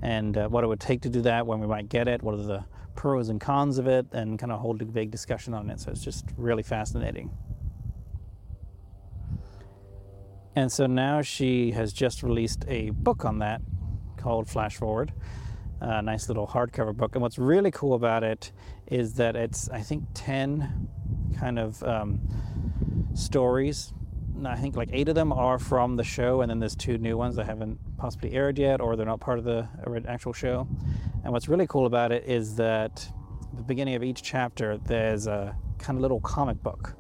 and 0.01 0.37
uh, 0.37 0.49
what 0.49 0.63
it 0.63 0.67
would 0.67 0.81
take 0.81 1.01
to 1.03 1.09
do 1.09 1.23
that, 1.23 1.47
when 1.47 1.61
we 1.61 1.67
might 1.67 1.89
get 1.89 2.07
it, 2.07 2.23
what 2.23 2.35
are 2.35 2.43
the 2.43 2.65
pros 2.95 3.31
and 3.31 3.41
cons 3.41 3.79
of 3.79 3.87
it, 3.87 4.07
and 4.13 4.39
kind 4.39 4.53
of 4.53 4.61
hold 4.61 4.83
a 4.83 4.85
big 4.85 5.11
discussion 5.11 5.55
on 5.55 5.71
it. 5.71 5.81
So 5.81 5.91
it's 5.91 6.05
just 6.05 6.27
really 6.37 6.63
fascinating. 6.63 7.31
And 10.57 10.73
so 10.73 10.87
now 10.87 11.21
she 11.21 11.73
has 11.73 11.93
just 11.93 12.23
released 12.23 12.65
a 12.67 12.89
book 12.91 13.27
on 13.27 13.41
that 13.41 13.61
called 14.17 14.49
Flash 14.49 14.77
Forward, 14.77 15.13
a 15.83 16.01
nice 16.01 16.29
little 16.29 16.47
hardcover 16.47 16.97
book. 16.97 17.15
And 17.15 17.21
what's 17.21 17.39
really 17.39 17.71
cool 17.71 17.93
about 17.93 18.25
it 18.25 18.53
is 18.87 19.15
that 19.15 19.37
it's, 19.37 19.69
I 19.69 19.83
think, 19.83 20.05
10 20.15 20.89
kind 21.39 21.59
of 21.59 21.83
um, 21.83 22.21
stories. 23.15 23.93
I 24.47 24.57
think 24.57 24.77
like 24.77 24.89
eight 24.93 25.11
of 25.11 25.15
them 25.15 25.31
are 25.31 25.59
from 25.59 25.97
the 25.97 26.05
show, 26.05 26.41
and 26.41 26.51
then 26.51 26.59
there's 26.59 26.77
two 26.77 26.97
new 26.97 27.19
ones 27.19 27.37
that 27.37 27.45
haven't 27.45 27.79
possibly 27.99 28.33
aired 28.33 28.59
yet, 28.59 28.81
or 28.81 28.97
they're 28.97 29.05
not 29.05 29.21
part 29.21 29.39
of 29.39 29.45
the 29.45 29.69
actual 30.09 30.33
show. 30.33 30.67
And 31.23 31.35
what's 31.35 31.49
really 31.49 31.67
cool 31.67 31.85
about 31.85 32.13
it 32.13 32.25
is 32.27 32.57
that 32.57 33.07
at 33.51 33.57
the 33.59 33.63
beginning 33.63 33.95
of 33.95 34.03
each 34.03 34.23
chapter, 34.23 34.79
there's 34.79 35.27
a 35.27 35.55
kind 35.79 35.99
of 35.99 36.03
little 36.03 36.21
comic 36.21 36.63
book 36.63 36.97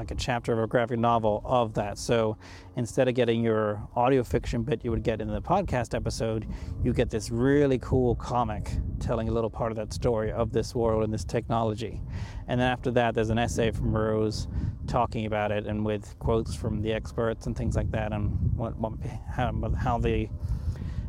like 0.00 0.10
a 0.10 0.14
chapter 0.14 0.54
of 0.54 0.58
a 0.58 0.66
graphic 0.66 0.98
novel 0.98 1.42
of 1.44 1.74
that. 1.74 1.98
So 1.98 2.38
instead 2.76 3.06
of 3.06 3.14
getting 3.14 3.42
your 3.42 3.86
audio 3.94 4.24
fiction 4.24 4.62
bit 4.62 4.82
you 4.82 4.90
would 4.90 5.02
get 5.02 5.20
in 5.20 5.28
the 5.28 5.42
podcast 5.42 5.94
episode, 5.94 6.46
you 6.82 6.94
get 6.94 7.10
this 7.10 7.30
really 7.30 7.78
cool 7.78 8.14
comic 8.14 8.70
telling 8.98 9.28
a 9.28 9.30
little 9.30 9.50
part 9.50 9.70
of 9.72 9.76
that 9.76 9.92
story 9.92 10.32
of 10.32 10.52
this 10.52 10.74
world 10.74 11.04
and 11.04 11.12
this 11.12 11.22
technology. 11.22 12.00
And 12.48 12.58
then 12.58 12.70
after 12.70 12.90
that, 12.92 13.14
there's 13.14 13.28
an 13.28 13.38
essay 13.38 13.70
from 13.72 13.94
Rose 13.94 14.48
talking 14.86 15.26
about 15.26 15.52
it 15.52 15.66
and 15.66 15.84
with 15.84 16.18
quotes 16.18 16.54
from 16.54 16.80
the 16.80 16.94
experts 16.94 17.46
and 17.46 17.54
things 17.54 17.76
like 17.76 17.90
that, 17.90 18.14
and 18.14 18.56
what, 18.56 18.74
what 18.78 18.94
how, 19.30 19.52
how 19.78 19.98
the 19.98 20.30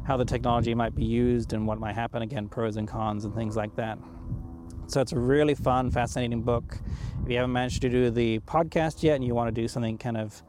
how 0.03 0.17
the 0.17 0.25
technology 0.25 0.75
might 0.75 0.95
be 0.95 1.05
used 1.05 1.53
and 1.53 1.65
what 1.65 1.79
might 1.79 1.95
happen 1.95 2.23
again, 2.23 2.49
pros 2.49 2.75
and 2.75 2.87
cons 2.87 3.23
and 3.23 3.33
things 3.35 3.55
like 3.55 3.73
that. 3.75 3.97
So 4.91 4.99
it's 4.99 5.13
a 5.13 5.19
really 5.19 5.55
fun, 5.55 5.89
fascinating 5.89 6.41
book. 6.41 6.77
If 7.23 7.29
you 7.29 7.37
haven't 7.37 7.53
managed 7.53 7.81
to 7.83 7.89
do 7.89 8.11
the 8.11 8.39
podcast 8.39 9.03
yet 9.03 9.15
and 9.15 9.23
you 9.23 9.33
want 9.33 9.47
to 9.47 9.61
do 9.61 9.65
something 9.69 9.97
kind 9.97 10.17
of 10.17 10.43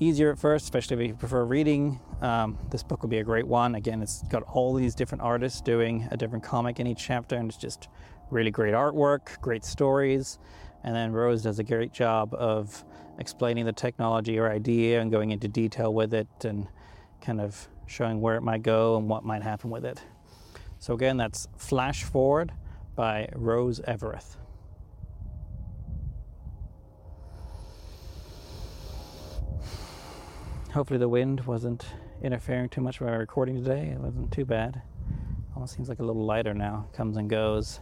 easier 0.00 0.30
at 0.30 0.38
first, 0.38 0.64
especially 0.64 1.02
if 1.02 1.08
you 1.08 1.14
prefer 1.14 1.46
reading, 1.46 1.98
um, 2.20 2.58
this 2.70 2.82
book 2.82 3.00
will 3.00 3.08
be 3.08 3.20
a 3.20 3.24
great 3.24 3.46
one. 3.46 3.76
Again, 3.76 4.02
it's 4.02 4.22
got 4.24 4.42
all 4.42 4.74
these 4.74 4.94
different 4.94 5.22
artists 5.22 5.62
doing 5.62 6.06
a 6.10 6.16
different 6.18 6.44
comic 6.44 6.78
in 6.78 6.86
each 6.86 7.02
chapter, 7.02 7.36
and 7.36 7.48
it's 7.48 7.56
just 7.56 7.88
really 8.30 8.50
great 8.50 8.74
artwork, 8.74 9.40
great 9.40 9.64
stories. 9.64 10.38
And 10.84 10.94
then 10.94 11.12
Rose 11.12 11.40
does 11.40 11.58
a 11.58 11.64
great 11.64 11.94
job 11.94 12.34
of 12.34 12.84
explaining 13.18 13.64
the 13.64 13.72
technology 13.72 14.38
or 14.38 14.52
idea 14.52 15.00
and 15.00 15.10
going 15.10 15.30
into 15.30 15.48
detail 15.48 15.94
with 15.94 16.12
it 16.12 16.28
and 16.44 16.68
kind 17.22 17.40
of 17.40 17.66
showing 17.86 18.20
where 18.20 18.36
it 18.36 18.42
might 18.42 18.62
go 18.62 18.98
and 18.98 19.08
what 19.08 19.24
might 19.24 19.42
happen 19.42 19.70
with 19.70 19.86
it. 19.86 20.02
So, 20.80 20.92
again, 20.92 21.16
that's 21.16 21.48
Flash 21.56 22.04
Forward 22.04 22.52
by 22.98 23.28
Rose 23.36 23.78
Eveleth. 23.86 24.34
Hopefully, 30.74 30.98
the 30.98 31.08
wind 31.08 31.46
wasn't 31.46 31.86
interfering 32.22 32.68
too 32.68 32.80
much 32.80 32.98
with 32.98 33.08
my 33.08 33.14
recording 33.14 33.62
today. 33.62 33.90
It 33.94 34.00
wasn't 34.00 34.32
too 34.32 34.44
bad. 34.44 34.82
Almost 35.54 35.76
seems 35.76 35.88
like 35.88 36.00
a 36.00 36.02
little 36.02 36.24
lighter 36.24 36.54
now. 36.54 36.88
Comes 36.92 37.16
and 37.16 37.30
goes. 37.30 37.78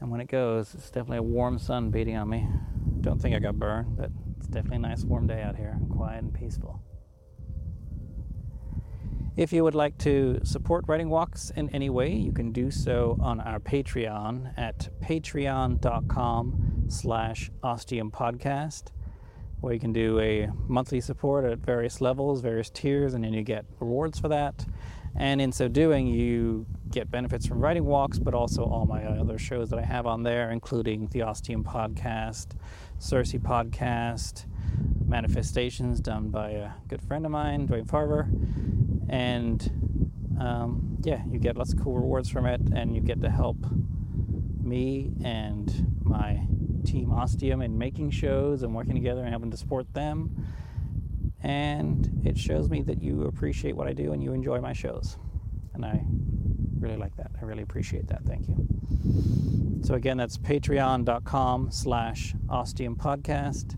And 0.00 0.10
when 0.10 0.20
it 0.20 0.26
goes, 0.26 0.74
it's 0.74 0.90
definitely 0.90 1.18
a 1.18 1.22
warm 1.22 1.56
sun 1.56 1.92
beating 1.92 2.16
on 2.16 2.28
me. 2.28 2.48
Don't 3.02 3.22
think 3.22 3.36
I 3.36 3.38
got 3.38 3.60
burned, 3.60 3.96
but 3.96 4.10
it's 4.38 4.48
definitely 4.48 4.78
a 4.78 4.80
nice 4.80 5.04
warm 5.04 5.28
day 5.28 5.40
out 5.40 5.54
here 5.54 5.78
quiet 5.92 6.24
and 6.24 6.34
peaceful. 6.34 6.82
If 9.36 9.52
you 9.52 9.64
would 9.64 9.74
like 9.74 9.98
to 9.98 10.40
support 10.44 10.86
Writing 10.88 11.10
Walks 11.10 11.50
in 11.50 11.68
any 11.74 11.90
way, 11.90 12.10
you 12.10 12.32
can 12.32 12.52
do 12.52 12.70
so 12.70 13.18
on 13.20 13.38
our 13.40 13.60
Patreon 13.60 14.54
at 14.56 14.88
patreon.com 15.02 16.84
slash 16.88 17.50
ostium 17.62 18.10
podcast, 18.10 18.92
where 19.60 19.74
you 19.74 19.78
can 19.78 19.92
do 19.92 20.18
a 20.20 20.48
monthly 20.68 21.02
support 21.02 21.44
at 21.44 21.58
various 21.58 22.00
levels, 22.00 22.40
various 22.40 22.70
tiers, 22.70 23.12
and 23.12 23.22
then 23.22 23.34
you 23.34 23.42
get 23.42 23.66
rewards 23.78 24.18
for 24.18 24.28
that. 24.28 24.64
And 25.14 25.38
in 25.42 25.52
so 25.52 25.68
doing, 25.68 26.06
you 26.06 26.64
get 26.90 27.10
benefits 27.10 27.46
from 27.46 27.60
Writing 27.60 27.84
Walks, 27.84 28.18
but 28.18 28.32
also 28.32 28.64
all 28.64 28.86
my 28.86 29.04
other 29.04 29.36
shows 29.36 29.68
that 29.68 29.78
I 29.78 29.84
have 29.84 30.06
on 30.06 30.22
there, 30.22 30.50
including 30.50 31.08
the 31.08 31.20
Ostium 31.20 31.62
podcast, 31.62 32.52
Cersei 32.98 33.38
podcast, 33.38 34.46
Manifestations, 35.06 36.00
done 36.00 36.30
by 36.30 36.50
a 36.52 36.70
good 36.88 37.02
friend 37.02 37.26
of 37.26 37.32
mine, 37.32 37.68
Dwayne 37.68 37.86
Farver. 37.86 38.28
And 39.08 40.36
um, 40.40 40.98
yeah, 41.02 41.22
you 41.30 41.38
get 41.38 41.56
lots 41.56 41.72
of 41.72 41.80
cool 41.80 41.94
rewards 41.94 42.28
from 42.28 42.46
it, 42.46 42.60
and 42.74 42.94
you 42.94 43.00
get 43.00 43.20
to 43.22 43.30
help 43.30 43.56
me 44.62 45.12
and 45.24 45.86
my 46.02 46.46
team 46.84 47.12
Ostium 47.12 47.62
in 47.62 47.78
making 47.78 48.10
shows 48.10 48.62
and 48.62 48.74
working 48.74 48.94
together 48.94 49.20
and 49.20 49.30
helping 49.30 49.50
to 49.50 49.56
support 49.56 49.92
them. 49.94 50.46
and 51.42 52.22
it 52.24 52.36
shows 52.38 52.68
me 52.70 52.82
that 52.82 53.02
you 53.02 53.22
appreciate 53.24 53.76
what 53.76 53.86
I 53.86 53.92
do 53.92 54.12
and 54.12 54.22
you 54.22 54.32
enjoy 54.32 54.60
my 54.60 54.72
shows. 54.72 55.16
And 55.74 55.84
I 55.84 56.04
really 56.80 56.96
like 56.96 57.16
that. 57.16 57.30
I 57.40 57.44
really 57.44 57.62
appreciate 57.62 58.08
that. 58.08 58.24
Thank 58.24 58.48
you. 58.48 58.56
So 59.82 59.94
again, 59.94 60.16
that's 60.16 60.38
patreon.com 60.38 61.70
slash 61.70 62.34
ostium 62.48 62.96
podcast. 62.96 63.76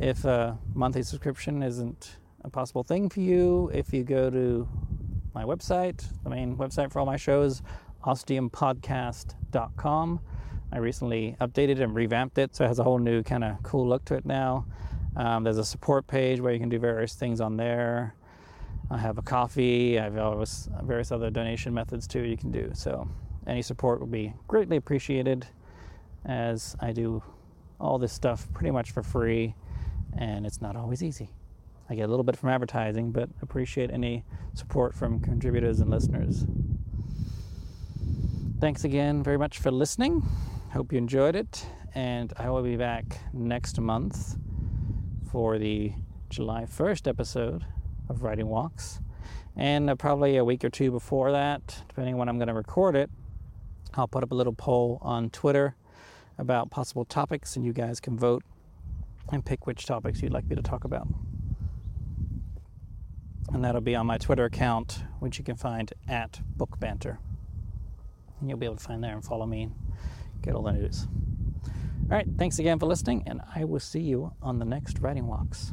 If 0.00 0.24
a 0.24 0.58
monthly 0.74 1.02
subscription 1.02 1.62
isn't 1.62 2.16
a 2.46 2.50
possible 2.50 2.84
thing 2.84 3.10
for 3.10 3.20
you, 3.20 3.70
if 3.74 3.92
you 3.92 4.04
go 4.04 4.30
to 4.30 4.66
my 5.34 5.44
website, 5.44 6.06
the 6.22 6.30
main 6.30 6.56
website 6.56 6.92
for 6.92 7.00
all 7.00 7.06
my 7.06 7.16
shows, 7.16 7.60
ostiumpodcast.com. 8.04 10.20
I 10.72 10.78
recently 10.78 11.36
updated 11.40 11.80
and 11.80 11.94
revamped 11.94 12.38
it, 12.38 12.56
so 12.56 12.64
it 12.64 12.68
has 12.68 12.78
a 12.78 12.84
whole 12.84 12.98
new 12.98 13.22
kind 13.22 13.44
of 13.44 13.62
cool 13.62 13.86
look 13.86 14.06
to 14.06 14.14
it 14.14 14.24
now. 14.24 14.64
Um, 15.16 15.44
there's 15.44 15.58
a 15.58 15.64
support 15.64 16.06
page 16.06 16.40
where 16.40 16.52
you 16.52 16.60
can 16.60 16.68
do 16.68 16.78
various 16.78 17.14
things 17.14 17.40
on 17.40 17.56
there. 17.56 18.14
I 18.90 18.98
have 18.98 19.18
a 19.18 19.22
Ko-fi. 19.22 19.98
I 19.98 20.04
have 20.04 20.18
always 20.18 20.68
various 20.82 21.10
other 21.10 21.30
donation 21.30 21.74
methods 21.74 22.06
too 22.06 22.22
you 22.22 22.36
can 22.36 22.52
do. 22.52 22.70
So 22.74 23.08
any 23.46 23.62
support 23.62 24.00
would 24.00 24.12
be 24.12 24.34
greatly 24.46 24.76
appreciated, 24.76 25.46
as 26.24 26.76
I 26.80 26.92
do 26.92 27.22
all 27.80 27.98
this 27.98 28.12
stuff 28.12 28.46
pretty 28.52 28.70
much 28.70 28.92
for 28.92 29.02
free, 29.02 29.56
and 30.16 30.46
it's 30.46 30.60
not 30.60 30.76
always 30.76 31.02
easy. 31.02 31.30
I 31.88 31.94
get 31.94 32.04
a 32.04 32.08
little 32.08 32.24
bit 32.24 32.36
from 32.36 32.48
advertising, 32.48 33.12
but 33.12 33.28
appreciate 33.42 33.90
any 33.90 34.24
support 34.54 34.94
from 34.94 35.20
contributors 35.20 35.80
and 35.80 35.88
listeners. 35.88 36.44
Thanks 38.58 38.84
again 38.84 39.22
very 39.22 39.38
much 39.38 39.58
for 39.58 39.70
listening. 39.70 40.22
Hope 40.72 40.92
you 40.92 40.98
enjoyed 40.98 41.36
it, 41.36 41.64
and 41.94 42.32
I 42.38 42.50
will 42.50 42.62
be 42.62 42.76
back 42.76 43.04
next 43.32 43.78
month 43.78 44.36
for 45.30 45.58
the 45.58 45.92
July 46.28 46.64
1st 46.64 47.06
episode 47.06 47.64
of 48.08 48.22
Writing 48.22 48.48
Walks. 48.48 49.00
And 49.54 49.88
uh, 49.88 49.94
probably 49.94 50.36
a 50.36 50.44
week 50.44 50.64
or 50.64 50.70
two 50.70 50.90
before 50.90 51.32
that, 51.32 51.82
depending 51.88 52.14
on 52.14 52.18
when 52.18 52.28
I'm 52.28 52.38
going 52.38 52.48
to 52.48 52.54
record 52.54 52.96
it, 52.96 53.10
I'll 53.94 54.08
put 54.08 54.22
up 54.22 54.32
a 54.32 54.34
little 54.34 54.52
poll 54.52 54.98
on 55.02 55.30
Twitter 55.30 55.76
about 56.36 56.70
possible 56.70 57.04
topics, 57.04 57.56
and 57.56 57.64
you 57.64 57.72
guys 57.72 58.00
can 58.00 58.18
vote 58.18 58.42
and 59.32 59.44
pick 59.44 59.66
which 59.66 59.86
topics 59.86 60.20
you'd 60.20 60.32
like 60.32 60.46
me 60.46 60.56
to 60.56 60.62
talk 60.62 60.84
about. 60.84 61.08
And 63.52 63.64
that'll 63.64 63.80
be 63.80 63.94
on 63.94 64.06
my 64.06 64.18
Twitter 64.18 64.44
account, 64.44 65.02
which 65.20 65.38
you 65.38 65.44
can 65.44 65.56
find 65.56 65.92
at 66.08 66.40
Book 66.56 66.78
Banter. 66.78 67.18
And 68.40 68.48
you'll 68.48 68.58
be 68.58 68.66
able 68.66 68.76
to 68.76 68.82
find 68.82 69.02
there 69.02 69.14
and 69.14 69.24
follow 69.24 69.46
me 69.46 69.64
and 69.64 69.74
get 70.42 70.54
all 70.54 70.62
the 70.62 70.72
news. 70.72 71.06
All 71.64 72.16
right, 72.16 72.26
thanks 72.38 72.58
again 72.58 72.78
for 72.78 72.86
listening, 72.86 73.24
and 73.26 73.40
I 73.54 73.64
will 73.64 73.80
see 73.80 74.00
you 74.00 74.32
on 74.42 74.58
the 74.58 74.64
next 74.64 74.98
Writing 75.00 75.26
Walks. 75.26 75.72